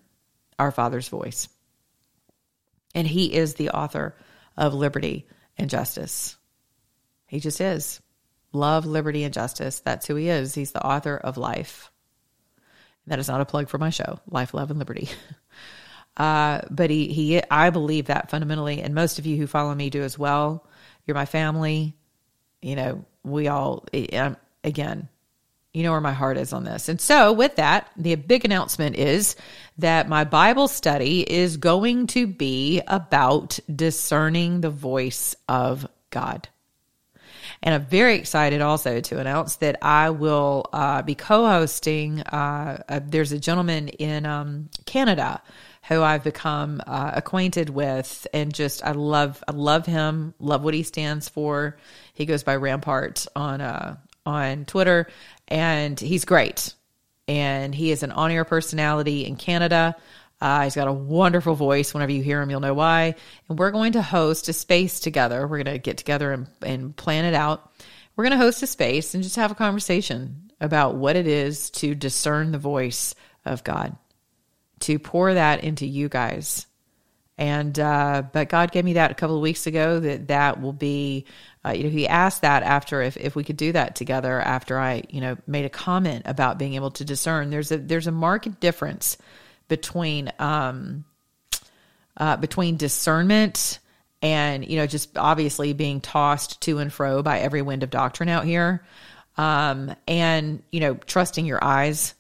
our 0.58 0.72
Father's 0.72 1.10
voice. 1.10 1.50
And 2.96 3.06
He 3.06 3.34
is 3.34 3.56
the 3.56 3.72
author 3.72 4.16
of 4.56 4.74
liberty 4.74 5.28
and 5.58 5.70
justice. 5.70 6.38
He 7.28 7.42
just 7.42 7.60
is. 7.60 8.00
Love, 8.54 8.86
liberty, 8.86 9.26
and 9.26 9.34
justice. 9.34 9.82
That's 9.82 10.08
who 10.08 10.16
He 10.16 10.30
is. 10.30 10.56
He's 10.56 10.72
the 10.72 10.86
author 10.88 11.18
of 11.18 11.36
life. 11.36 11.92
That 13.08 13.20
is 13.20 13.28
not 13.28 13.42
a 13.42 13.46
plug 13.46 13.68
for 13.68 13.78
my 13.78 13.90
show, 13.90 14.22
Life, 14.26 14.54
Love, 14.54 14.70
and 14.70 14.80
Liberty. 14.80 15.10
Uh, 16.18 16.60
but 16.70 16.90
he, 16.90 17.08
he, 17.08 17.42
I 17.50 17.70
believe 17.70 18.08
that 18.08 18.30
fundamentally, 18.30 18.82
and 18.82 18.94
most 18.94 19.18
of 19.18 19.26
you 19.26 19.38
who 19.38 19.48
follow 19.48 19.74
me 19.74 19.90
do 19.90 20.04
as 20.04 20.20
well. 20.20 20.68
You're 21.08 21.16
my 21.16 21.26
family. 21.26 21.96
You 22.62 22.76
know, 22.76 23.06
we 23.24 23.48
all, 23.48 23.86
um, 24.14 24.38
again, 24.64 25.10
you 25.74 25.84
know 25.84 25.92
where 25.92 26.02
my 26.02 26.14
heart 26.14 26.38
is 26.38 26.52
on 26.52 26.66
this. 26.66 26.90
And 26.90 27.00
so, 27.00 27.32
with 27.32 27.56
that, 27.56 27.90
the 27.96 28.16
big 28.16 28.44
announcement 28.44 28.98
is 28.98 29.36
that 29.78 30.10
my 30.10 30.26
Bible 30.26 30.68
study 30.68 31.22
is 31.22 31.58
going 31.58 32.08
to 32.08 32.28
be 32.28 32.82
about 32.88 33.58
discerning 33.74 34.62
the 34.62 34.70
voice 34.70 35.36
of 35.48 35.88
God. 36.10 36.50
And 37.64 37.76
I'm 37.76 37.86
very 37.86 38.16
excited 38.16 38.62
also 38.62 39.02
to 39.02 39.20
announce 39.20 39.58
that 39.58 39.78
I 39.82 40.10
will 40.10 40.66
uh, 40.74 41.04
be 41.04 41.16
co 41.16 41.46
hosting. 41.48 42.22
Uh, 42.22 43.00
there's 43.06 43.32
a 43.32 43.40
gentleman 43.40 43.88
in 43.88 44.26
um, 44.26 44.70
Canada 44.86 45.42
who 45.88 46.02
I've 46.02 46.24
become 46.24 46.82
uh, 46.86 47.12
acquainted 47.16 47.70
with, 47.70 48.28
and 48.34 48.54
just 48.54 48.84
I 48.84 48.92
love 48.92 49.44
I 49.48 49.52
love 49.52 49.86
him, 49.86 50.34
love 50.40 50.64
what 50.64 50.74
he 50.74 50.84
stands 50.84 51.30
for. 51.30 51.78
He 52.22 52.28
goes 52.28 52.44
by 52.44 52.56
Rampart 52.56 53.26
on 53.36 53.62
uh, 53.62 53.98
on 54.28 54.66
Twitter, 54.66 55.08
and 55.48 56.00
he's 56.00 56.24
great. 56.24 56.76
And 57.28 57.74
he 57.74 57.90
is 57.90 58.04
an 58.04 58.12
on 58.12 58.30
air 58.30 58.46
personality 58.46 59.26
in 59.26 59.38
Canada. 59.38 59.96
Uh, 60.40 60.64
he's 60.64 60.76
got 60.76 60.88
a 60.88 60.94
wonderful 60.94 61.56
voice. 61.56 61.96
Whenever 61.96 62.12
you 62.12 62.22
hear 62.22 62.40
him, 62.40 62.52
you'll 62.52 62.60
know 62.60 62.76
why. 62.76 63.16
And 63.50 63.58
we're 63.58 63.72
going 63.72 63.94
to 63.94 64.04
host 64.04 64.50
a 64.50 64.54
space 64.54 65.00
together. 65.00 65.48
We're 65.48 65.64
going 65.64 65.74
to 65.74 65.80
get 65.80 65.98
together 65.98 66.32
and, 66.32 66.48
and 66.62 66.96
plan 66.96 67.26
it 67.26 67.34
out. 67.34 67.72
We're 68.16 68.26
going 68.26 68.38
to 68.38 68.44
host 68.44 68.62
a 68.62 68.68
space 68.68 69.16
and 69.16 69.24
just 69.24 69.38
have 69.38 69.52
a 69.52 69.56
conversation 69.56 70.52
about 70.60 70.96
what 70.96 71.16
it 71.16 71.26
is 71.26 71.72
to 71.72 71.96
discern 71.96 72.52
the 72.52 72.60
voice 72.60 73.16
of 73.46 73.64
God, 73.64 73.98
to 74.82 75.00
pour 75.00 75.34
that 75.34 75.64
into 75.64 75.88
you 75.88 76.08
guys. 76.08 76.68
And, 77.38 77.80
uh, 77.80 78.22
but 78.32 78.50
God 78.50 78.72
gave 78.72 78.86
me 78.86 78.94
that 78.94 79.10
a 79.10 79.16
couple 79.16 79.36
of 79.36 79.42
weeks 79.42 79.66
ago 79.66 80.00
that 80.00 80.28
that 80.28 80.62
will 80.62 80.74
be, 80.74 81.26
uh, 81.64 81.72
you 81.72 81.84
know, 81.84 81.90
he 81.90 82.08
asked 82.08 82.42
that 82.42 82.64
after 82.64 83.02
if, 83.02 83.18
if 83.18 83.36
we 83.36 83.44
could 83.44 83.58
do 83.58 83.72
that 83.72 83.96
together 83.96 84.40
after 84.40 84.80
I, 84.80 85.04
you 85.10 85.22
know, 85.22 85.38
made 85.46 85.66
a 85.66 85.70
comment 85.70 86.24
about 86.26 86.58
being 86.58 86.74
able 86.74 86.92
to 86.92 87.06
discern. 87.06 87.52
There's 87.52 87.72
a, 87.72 87.78
there's 87.78 88.08
a 88.08 88.12
marked 88.12 88.60
difference 88.60 89.18
between 89.68 90.32
um, 90.40 91.06
uh, 92.18 92.38
between 92.38 92.78
discernment 92.78 93.80
and 94.22 94.68
you 94.68 94.78
know 94.78 94.86
just 94.86 95.18
obviously 95.18 95.74
being 95.74 96.02
tossed 96.02 96.62
to 96.62 96.80
and 96.80 96.92
fro 96.92 97.24
by 97.24 97.40
every 97.40 97.62
wind 97.62 97.84
of 97.84 97.90
doctrine 97.90 98.30
out 98.30 98.46
here 98.46 98.86
um, 99.38 99.96
and 100.08 100.62
you 100.72 100.80
know 100.80 100.94
trusting 100.94 101.46
your 101.46 101.64
eyes 101.64 102.14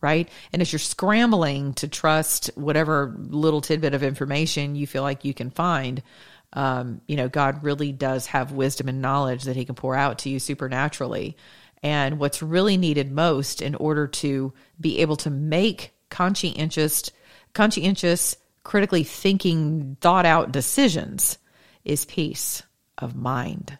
right 0.00 0.28
and 0.52 0.62
as 0.62 0.72
you're 0.72 0.78
scrambling 0.78 1.74
to 1.74 1.88
trust 1.88 2.50
whatever 2.54 3.14
little 3.16 3.60
tidbit 3.60 3.94
of 3.94 4.02
information 4.02 4.76
you 4.76 4.86
feel 4.86 5.02
like 5.02 5.24
you 5.24 5.34
can 5.34 5.50
find 5.50 6.02
um, 6.52 7.00
you 7.06 7.16
know 7.16 7.28
god 7.28 7.62
really 7.62 7.92
does 7.92 8.26
have 8.26 8.52
wisdom 8.52 8.88
and 8.88 9.00
knowledge 9.00 9.44
that 9.44 9.56
he 9.56 9.64
can 9.64 9.74
pour 9.74 9.94
out 9.94 10.18
to 10.18 10.28
you 10.28 10.38
supernaturally 10.38 11.36
and 11.82 12.18
what's 12.18 12.42
really 12.42 12.76
needed 12.76 13.10
most 13.10 13.62
in 13.62 13.74
order 13.74 14.06
to 14.06 14.52
be 14.80 14.98
able 14.98 15.16
to 15.16 15.30
make 15.30 15.92
conscientious, 16.10 17.10
conscientious, 17.54 18.36
critically 18.62 19.04
thinking, 19.04 19.96
thought 20.00 20.26
out 20.26 20.52
decisions 20.52 21.38
is 21.84 22.04
peace 22.04 22.62
of 22.98 23.16
mind. 23.16 23.78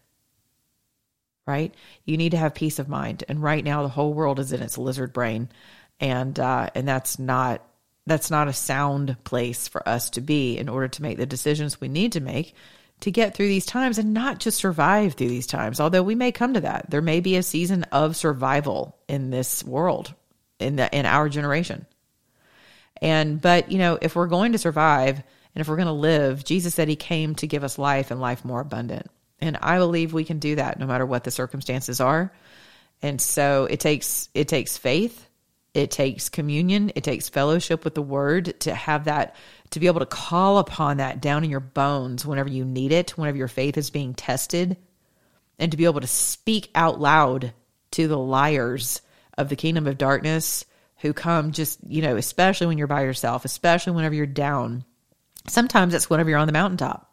Right? 1.46 1.74
You 2.04 2.16
need 2.16 2.30
to 2.30 2.38
have 2.38 2.54
peace 2.54 2.78
of 2.78 2.88
mind. 2.88 3.24
And 3.28 3.42
right 3.42 3.64
now 3.64 3.82
the 3.82 3.88
whole 3.88 4.14
world 4.14 4.38
is 4.38 4.52
in 4.52 4.62
its 4.62 4.78
lizard 4.78 5.12
brain. 5.12 5.50
And 5.98 6.38
uh, 6.38 6.70
and 6.74 6.88
that's 6.88 7.18
not 7.18 7.62
that's 8.10 8.30
not 8.30 8.48
a 8.48 8.52
sound 8.52 9.16
place 9.24 9.68
for 9.68 9.86
us 9.88 10.10
to 10.10 10.20
be 10.20 10.58
in 10.58 10.68
order 10.68 10.88
to 10.88 11.02
make 11.02 11.16
the 11.16 11.26
decisions 11.26 11.80
we 11.80 11.88
need 11.88 12.12
to 12.12 12.20
make 12.20 12.54
to 13.00 13.10
get 13.10 13.34
through 13.34 13.48
these 13.48 13.64
times 13.64 13.96
and 13.96 14.12
not 14.12 14.38
just 14.38 14.58
survive 14.58 15.14
through 15.14 15.28
these 15.28 15.46
times 15.46 15.80
although 15.80 16.02
we 16.02 16.14
may 16.14 16.32
come 16.32 16.54
to 16.54 16.60
that 16.60 16.90
there 16.90 17.02
may 17.02 17.20
be 17.20 17.36
a 17.36 17.42
season 17.42 17.84
of 17.84 18.16
survival 18.16 18.96
in 19.08 19.30
this 19.30 19.64
world 19.64 20.12
in 20.58 20.76
the 20.76 20.94
in 20.94 21.06
our 21.06 21.28
generation 21.28 21.86
and, 23.00 23.40
but, 23.40 23.72
you 23.72 23.78
know, 23.78 23.98
if 24.00 24.14
we're 24.14 24.26
going 24.26 24.52
to 24.52 24.58
survive 24.58 25.16
and 25.16 25.60
if 25.60 25.68
we're 25.68 25.76
going 25.76 25.86
to 25.86 25.92
live, 25.92 26.44
Jesus 26.44 26.74
said 26.74 26.88
he 26.88 26.96
came 26.96 27.34
to 27.36 27.46
give 27.46 27.64
us 27.64 27.78
life 27.78 28.10
and 28.10 28.20
life 28.20 28.44
more 28.44 28.60
abundant. 28.60 29.10
And 29.40 29.56
I 29.62 29.78
believe 29.78 30.12
we 30.12 30.24
can 30.24 30.38
do 30.38 30.56
that 30.56 30.78
no 30.78 30.86
matter 30.86 31.06
what 31.06 31.24
the 31.24 31.30
circumstances 31.30 32.00
are. 32.00 32.32
And 33.02 33.20
so 33.20 33.64
it 33.64 33.80
takes, 33.80 34.28
it 34.34 34.48
takes 34.48 34.76
faith. 34.76 35.26
It 35.72 35.90
takes 35.90 36.28
communion. 36.28 36.90
It 36.94 37.04
takes 37.04 37.28
fellowship 37.28 37.84
with 37.84 37.94
the 37.94 38.02
word 38.02 38.58
to 38.60 38.74
have 38.74 39.04
that, 39.04 39.36
to 39.70 39.80
be 39.80 39.86
able 39.86 40.00
to 40.00 40.06
call 40.06 40.58
upon 40.58 40.96
that 40.96 41.20
down 41.20 41.44
in 41.44 41.50
your 41.50 41.60
bones 41.60 42.26
whenever 42.26 42.48
you 42.48 42.64
need 42.64 42.92
it, 42.92 43.16
whenever 43.16 43.36
your 43.38 43.48
faith 43.48 43.76
is 43.76 43.90
being 43.90 44.14
tested, 44.14 44.76
and 45.58 45.70
to 45.70 45.76
be 45.76 45.84
able 45.84 46.00
to 46.00 46.06
speak 46.06 46.70
out 46.74 47.00
loud 47.00 47.52
to 47.92 48.08
the 48.08 48.18
liars 48.18 49.00
of 49.38 49.48
the 49.48 49.56
kingdom 49.56 49.86
of 49.86 49.98
darkness 49.98 50.64
who 50.98 51.12
come 51.12 51.52
just, 51.52 51.78
you 51.86 52.02
know, 52.02 52.16
especially 52.16 52.66
when 52.66 52.78
you're 52.78 52.86
by 52.86 53.02
yourself, 53.02 53.44
especially 53.44 53.92
whenever 53.92 54.14
you're 54.14 54.26
down. 54.26 54.84
Sometimes 55.46 55.94
it's 55.94 56.10
whenever 56.10 56.28
you're 56.30 56.38
on 56.38 56.46
the 56.46 56.52
mountaintop. 56.52 57.10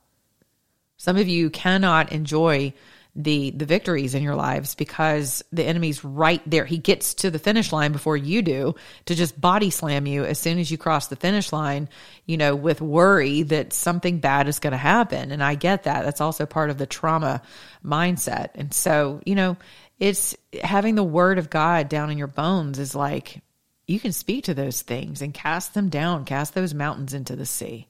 Some 0.97 1.17
of 1.17 1.27
you 1.27 1.49
cannot 1.49 2.11
enjoy 2.11 2.73
the 3.17 3.49
the 3.49 3.65
victories 3.65 4.13
in 4.13 4.21
your 4.21 4.35
lives 4.35 4.75
because 4.75 5.43
the 5.51 5.65
enemy's 5.65 6.03
right 6.03 6.41
there. 6.45 6.65
He 6.65 6.77
gets 6.77 7.15
to 7.15 7.31
the 7.31 7.39
finish 7.39 7.73
line 7.73 7.91
before 7.91 8.15
you 8.15 8.43
do 8.43 8.75
to 9.05 9.15
just 9.15 9.39
body 9.41 9.71
slam 9.71 10.05
you 10.05 10.23
as 10.23 10.37
soon 10.37 10.59
as 10.59 10.69
you 10.69 10.77
cross 10.77 11.07
the 11.07 11.15
finish 11.15 11.51
line, 11.51 11.89
you 12.25 12.37
know, 12.37 12.55
with 12.55 12.79
worry 12.79 13.41
that 13.43 13.73
something 13.73 14.19
bad 14.19 14.47
is 14.47 14.59
going 14.59 14.71
to 14.71 14.77
happen. 14.77 15.31
And 15.31 15.43
I 15.43 15.55
get 15.55 15.83
that. 15.83 16.05
That's 16.05 16.21
also 16.21 16.45
part 16.45 16.69
of 16.69 16.77
the 16.77 16.85
trauma 16.85 17.41
mindset. 17.83 18.49
And 18.53 18.71
so, 18.71 19.19
you 19.25 19.33
know, 19.33 19.57
it's 19.99 20.35
having 20.61 20.93
the 20.93 21.03
word 21.03 21.39
of 21.39 21.49
God 21.49 21.89
down 21.89 22.11
in 22.11 22.19
your 22.19 22.27
bones 22.27 22.77
is 22.77 22.93
like 22.93 23.41
you 23.87 23.99
can 23.99 24.11
speak 24.11 24.43
to 24.43 24.53
those 24.53 24.83
things 24.83 25.23
and 25.23 25.33
cast 25.33 25.73
them 25.73 25.89
down, 25.89 26.23
cast 26.23 26.53
those 26.53 26.75
mountains 26.75 27.15
into 27.15 27.35
the 27.35 27.47
sea. 27.47 27.87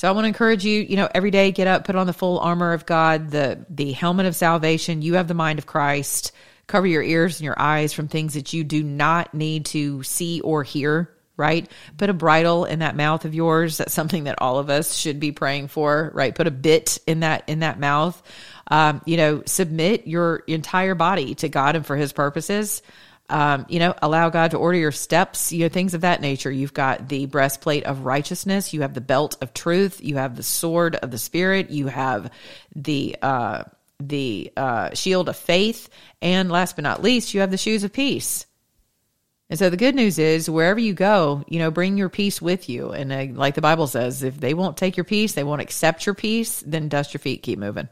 So 0.00 0.08
I 0.08 0.12
want 0.12 0.24
to 0.24 0.28
encourage 0.28 0.64
you, 0.64 0.80
you 0.80 0.96
know, 0.96 1.10
every 1.14 1.30
day 1.30 1.52
get 1.52 1.66
up, 1.66 1.84
put 1.84 1.94
on 1.94 2.06
the 2.06 2.14
full 2.14 2.38
armor 2.38 2.72
of 2.72 2.86
God, 2.86 3.30
the 3.30 3.66
the 3.68 3.92
helmet 3.92 4.24
of 4.24 4.34
salvation. 4.34 5.02
You 5.02 5.16
have 5.16 5.28
the 5.28 5.34
mind 5.34 5.58
of 5.58 5.66
Christ. 5.66 6.32
Cover 6.66 6.86
your 6.86 7.02
ears 7.02 7.38
and 7.38 7.44
your 7.44 7.60
eyes 7.60 7.92
from 7.92 8.08
things 8.08 8.32
that 8.32 8.54
you 8.54 8.64
do 8.64 8.82
not 8.82 9.34
need 9.34 9.66
to 9.66 10.02
see 10.02 10.40
or 10.40 10.62
hear, 10.62 11.14
right? 11.36 11.70
Put 11.98 12.08
a 12.08 12.14
bridle 12.14 12.64
in 12.64 12.78
that 12.78 12.96
mouth 12.96 13.26
of 13.26 13.34
yours. 13.34 13.76
That's 13.76 13.92
something 13.92 14.24
that 14.24 14.40
all 14.40 14.58
of 14.58 14.70
us 14.70 14.96
should 14.96 15.20
be 15.20 15.32
praying 15.32 15.68
for, 15.68 16.10
right? 16.14 16.34
Put 16.34 16.46
a 16.46 16.50
bit 16.50 16.96
in 17.06 17.20
that 17.20 17.46
in 17.46 17.58
that 17.58 17.78
mouth. 17.78 18.22
Um, 18.68 19.02
you 19.04 19.18
know, 19.18 19.42
submit 19.44 20.06
your 20.06 20.36
entire 20.46 20.94
body 20.94 21.34
to 21.34 21.50
God 21.50 21.76
and 21.76 21.84
for 21.84 21.96
his 21.96 22.14
purposes 22.14 22.80
um, 23.30 23.66
you 23.68 23.78
know, 23.78 23.94
allow 24.02 24.28
God 24.28 24.50
to 24.50 24.58
order 24.58 24.76
your 24.76 24.92
steps, 24.92 25.52
you 25.52 25.60
know, 25.60 25.68
things 25.68 25.94
of 25.94 26.02
that 26.02 26.20
nature. 26.20 26.50
You've 26.50 26.74
got 26.74 27.08
the 27.08 27.26
breastplate 27.26 27.84
of 27.84 28.04
righteousness, 28.04 28.74
you 28.74 28.82
have 28.82 28.94
the 28.94 29.00
belt 29.00 29.36
of 29.40 29.54
truth, 29.54 30.00
you 30.02 30.16
have 30.16 30.36
the 30.36 30.42
sword 30.42 30.96
of 30.96 31.10
the 31.10 31.18
spirit, 31.18 31.70
you 31.70 31.86
have 31.86 32.30
the 32.74 33.16
uh, 33.22 33.64
the 33.98 34.52
uh, 34.56 34.94
shield 34.94 35.28
of 35.28 35.36
faith, 35.36 35.88
and 36.20 36.50
last 36.50 36.76
but 36.76 36.82
not 36.82 37.02
least, 37.02 37.34
you 37.34 37.40
have 37.40 37.50
the 37.50 37.58
shoes 37.58 37.84
of 37.84 37.92
peace. 37.92 38.46
And 39.50 39.58
so 39.58 39.68
the 39.68 39.76
good 39.76 39.94
news 39.94 40.18
is 40.18 40.48
wherever 40.48 40.78
you 40.78 40.94
go, 40.94 41.44
you 41.48 41.58
know, 41.58 41.70
bring 41.72 41.98
your 41.98 42.08
peace 42.08 42.40
with 42.40 42.68
you. 42.68 42.92
And 42.92 43.12
uh, 43.12 43.26
like 43.38 43.56
the 43.56 43.60
Bible 43.60 43.88
says, 43.88 44.22
if 44.22 44.38
they 44.38 44.54
won't 44.54 44.76
take 44.76 44.96
your 44.96 45.04
peace, 45.04 45.32
they 45.32 45.42
won't 45.42 45.60
accept 45.60 46.06
your 46.06 46.14
peace, 46.14 46.62
then 46.64 46.88
dust 46.88 47.12
your 47.12 47.18
feet, 47.18 47.42
keep 47.42 47.58
moving. 47.58 47.88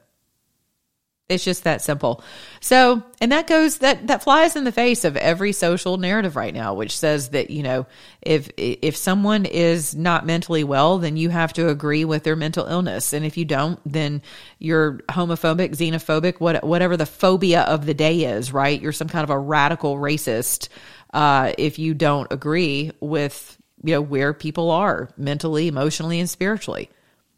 It's 1.29 1.45
just 1.45 1.65
that 1.65 1.83
simple. 1.83 2.25
So, 2.61 3.03
and 3.21 3.33
that 3.33 3.47
goes 3.47 3.79
that 3.79 4.07
that 4.07 4.23
flies 4.23 4.57
in 4.57 4.65
the 4.65 4.73
face 4.73 5.05
of 5.05 5.15
every 5.15 5.53
social 5.53 5.99
narrative 5.99 6.37
right 6.37 6.55
now, 6.55 6.73
which 6.73 6.97
says 6.97 7.31
that 7.31 7.51
you 7.51 7.63
know 7.63 7.87
if 8.23 8.51
if 8.57 8.97
someone 8.97 9.45
is 9.45 9.95
not 9.95 10.25
mentally 10.25 10.65
well, 10.65 10.97
then 10.97 11.19
you 11.19 11.29
have 11.29 11.53
to 11.53 11.69
agree 11.69 12.07
with 12.07 12.23
their 12.23 12.35
mental 12.35 12.65
illness, 12.65 13.13
and 13.13 13.27
if 13.27 13.37
you 13.37 13.45
don't, 13.45 13.79
then 13.85 14.23
you're 14.59 15.01
homophobic, 15.11 15.77
xenophobic, 15.77 16.41
what, 16.41 16.65
whatever 16.65 16.97
the 16.97 17.05
phobia 17.05 17.61
of 17.61 17.85
the 17.85 17.95
day 17.95 18.25
is. 18.25 18.51
Right? 18.51 18.81
You're 18.81 18.93
some 18.93 19.09
kind 19.09 19.25
of 19.25 19.31
a 19.31 19.39
radical 19.39 19.97
racist 19.97 20.69
uh, 21.13 21.53
if 21.59 21.79
you 21.79 21.93
don't 21.93 22.33
agree 22.33 22.91
with 23.01 23.59
you 23.85 23.93
know 23.93 24.01
where 24.01 24.33
people 24.33 24.71
are 24.71 25.11
mentally, 25.19 25.69
emotionally, 25.69 26.21
and 26.21 26.31
spiritually, 26.31 26.89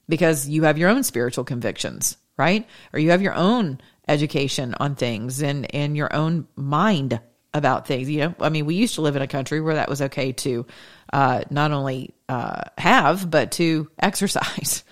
because 0.08 0.48
you 0.48 0.62
have 0.62 0.78
your 0.78 0.90
own 0.90 1.02
spiritual 1.02 1.42
convictions 1.42 2.16
right? 2.40 2.66
Or 2.94 2.98
you 2.98 3.10
have 3.10 3.20
your 3.20 3.34
own 3.34 3.78
education 4.08 4.74
on 4.80 4.94
things 4.94 5.42
and, 5.42 5.72
and 5.74 5.94
your 5.94 6.12
own 6.12 6.48
mind 6.56 7.20
about 7.52 7.86
things. 7.86 8.08
You 8.08 8.20
know, 8.20 8.34
I 8.40 8.48
mean, 8.48 8.64
we 8.64 8.76
used 8.76 8.94
to 8.94 9.02
live 9.02 9.14
in 9.14 9.20
a 9.20 9.28
country 9.28 9.60
where 9.60 9.74
that 9.74 9.90
was 9.90 10.00
okay 10.00 10.32
to 10.32 10.66
uh, 11.12 11.42
not 11.50 11.70
only 11.70 12.14
uh, 12.30 12.62
have, 12.78 13.30
but 13.30 13.52
to 13.52 13.90
exercise. 13.98 14.84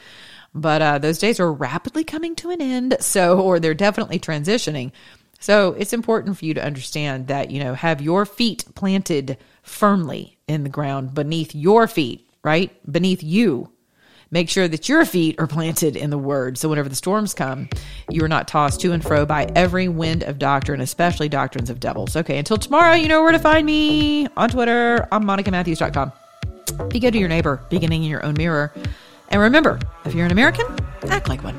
But 0.55 0.83
uh, 0.83 0.99
those 0.99 1.19
days 1.19 1.41
are 1.41 1.51
rapidly 1.51 2.05
coming 2.05 2.37
to 2.37 2.51
an 2.51 2.61
end. 2.61 2.99
So, 3.01 3.41
or 3.41 3.59
they're 3.59 3.73
definitely 3.73 4.19
transitioning. 4.19 4.93
So 5.41 5.73
it's 5.73 5.95
important 5.95 6.37
for 6.37 6.45
you 6.45 6.53
to 6.55 6.65
understand 6.65 7.29
that, 7.29 7.51
you 7.51 7.65
know, 7.65 7.73
have 7.73 8.03
your 8.03 8.27
feet 8.27 8.65
planted 8.75 9.39
firmly 9.63 10.37
in 10.47 10.65
the 10.65 10.71
ground 10.71 11.15
beneath 11.15 11.55
your 11.55 11.87
feet, 11.87 12.29
right? 12.45 12.71
Beneath 12.91 13.23
you 13.23 13.73
Make 14.31 14.51
sure 14.51 14.69
that 14.69 14.89
your 14.89 15.05
feet 15.05 15.37
are 15.39 15.47
planted 15.47 15.97
in 15.97 16.11
the 16.11 16.19
word. 16.19 16.59
So 16.59 16.69
whenever 16.69 16.89
the 16.89 16.95
storms 16.95 17.33
come, 17.33 17.69
you 18.11 18.23
are 18.25 18.29
not 18.29 18.47
tossed 18.47 18.81
to 18.83 18.93
and 18.93 19.03
fro 19.03 19.25
by 19.25 19.47
every 19.55 19.89
wind 19.89 20.23
of 20.23 20.39
doctrine, 20.39 20.81
especially 20.81 21.29
doctrines 21.29 21.71
of 21.71 21.81
devils. 21.81 22.15
Okay, 22.15 22.39
until 22.39 22.59
tomorrow, 22.59 22.95
you 22.95 23.09
know 23.09 23.23
where 23.23 23.33
to 23.33 23.39
find 23.39 23.65
me 23.65 24.27
on 24.37 24.51
Twitter. 24.51 25.09
I'm 25.11 25.25
MonicaMatthews.com. 25.25 26.13
Be 26.89 27.01
good 27.01 27.13
to 27.13 27.19
your 27.19 27.29
neighbor, 27.29 27.65
beginning 27.71 28.05
in 28.05 28.11
your 28.11 28.25
own 28.25 28.35
mirror. 28.35 28.73
And 29.31 29.41
remember, 29.41 29.79
if 30.05 30.15
you're 30.15 30.27
an 30.27 30.33
American, 30.33 30.67
act 31.09 31.29
like 31.29 31.43
one. 31.43 31.59